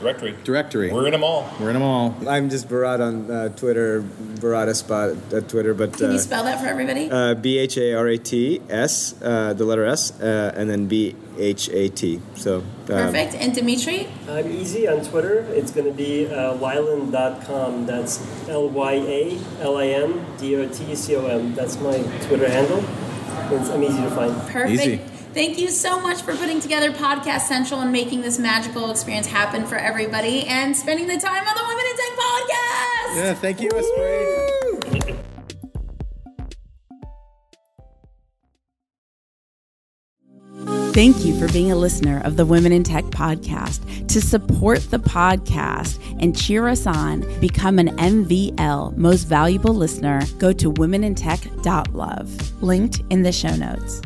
Directory. 0.03 0.35
directory. 0.45 0.93
We're 0.93 1.07
in 1.07 1.12
them 1.12 1.23
all. 1.25 1.49
We're 1.61 1.69
in 1.71 1.75
them 1.75 1.83
all. 1.83 2.15
I'm 2.29 2.51
just 2.51 2.69
Bharat 2.69 3.01
on 3.01 3.31
uh, 3.31 3.49
Twitter, 3.51 4.03
Barata 4.03 4.75
Spot 4.75 5.11
at 5.33 5.49
Twitter, 5.49 5.75
but 5.75 5.93
Can 5.95 6.11
uh, 6.11 6.12
you 6.15 6.19
spell 6.19 6.45
that 6.45 6.61
for 6.61 6.67
everybody? 6.67 7.09
uh, 7.11 7.35
B 7.35 7.59
H 7.59 7.77
A 7.79 7.95
R 7.95 8.09
A 8.09 8.19
T 8.19 8.61
S, 8.69 9.15
uh, 9.23 9.53
the 9.55 9.65
letter 9.65 9.85
S, 9.87 10.11
uh, 10.21 10.53
and 10.57 10.69
then 10.69 10.88
B 10.88 11.15
H 11.38 11.69
A 11.71 11.88
T. 11.88 12.21
So 12.35 12.59
um, 12.59 12.65
Perfect. 12.87 13.35
And 13.37 13.55
Dmitry? 13.55 14.09
I'm 14.29 14.51
easy 14.51 14.88
on 14.88 15.05
Twitter. 15.05 15.47
It's 15.51 15.71
going 15.71 15.87
to 15.87 15.93
be 15.93 16.27
uh, 16.27 16.55
lyalin.com. 16.59 17.87
That's 17.87 18.21
L 18.49 18.69
Y 18.69 18.93
A 18.93 19.38
L 19.61 19.77
I 19.79 19.87
N 19.87 20.27
D 20.38 20.57
O 20.57 20.69
T 20.69 20.95
C 20.95 21.17
O 21.17 21.27
M. 21.27 21.55
That's 21.55 21.79
my 21.81 22.03
Twitter 22.27 22.49
handle. 22.51 22.85
It's, 23.55 23.69
I'm 23.71 23.83
easy 23.83 24.01
to 24.03 24.11
find. 24.11 24.35
Perfect. 24.49 24.71
Easy. 24.71 25.01
Thank 25.33 25.59
you 25.59 25.68
so 25.68 25.99
much 25.99 26.21
for 26.21 26.37
putting 26.37 26.61
together 26.61 26.92
Podcast 26.92 27.42
Central 27.42 27.81
and 27.81 27.90
making 27.90 28.21
this 28.21 28.38
magical 28.38 28.90
experience 28.90 29.27
happen 29.27 29.66
for 29.66 29.77
everybody 29.77 30.47
and 30.47 30.77
spending 30.77 31.07
the 31.07 31.16
time 31.16 31.49
on 31.49 31.55
the 31.55 31.64
Women 31.66 31.85
in 31.90 31.97
Tech 31.97 32.18
podcast. 32.18 33.16
Yeah, 33.16 33.35
thank 33.35 33.61
you, 33.62 33.71
Espree. 33.71 34.53
Thank 40.92 41.25
you 41.25 41.38
for 41.38 41.51
being 41.51 41.73
a 41.73 41.77
listener 41.77 42.21
of 42.23 42.37
the 42.37 42.45
Women 42.45 42.71
in 42.71 42.83
Tech 42.83 43.05
podcast. 43.05 44.07
To 44.09 44.21
support 44.21 44.81
the 44.90 44.99
podcast 44.99 45.99
and 46.21 46.37
cheer 46.37 46.68
us 46.68 46.87
on, 46.87 47.23
become 47.40 47.79
an 47.79 47.97
MVL 47.97 48.95
most 48.99 49.25
valuable 49.25 49.73
listener, 49.73 50.21
go 50.38 50.53
to 50.53 50.71
womenintech.love, 50.71 52.62
linked 52.62 53.01
in 53.09 53.23
the 53.23 53.33
show 53.33 53.57
notes. 53.57 54.03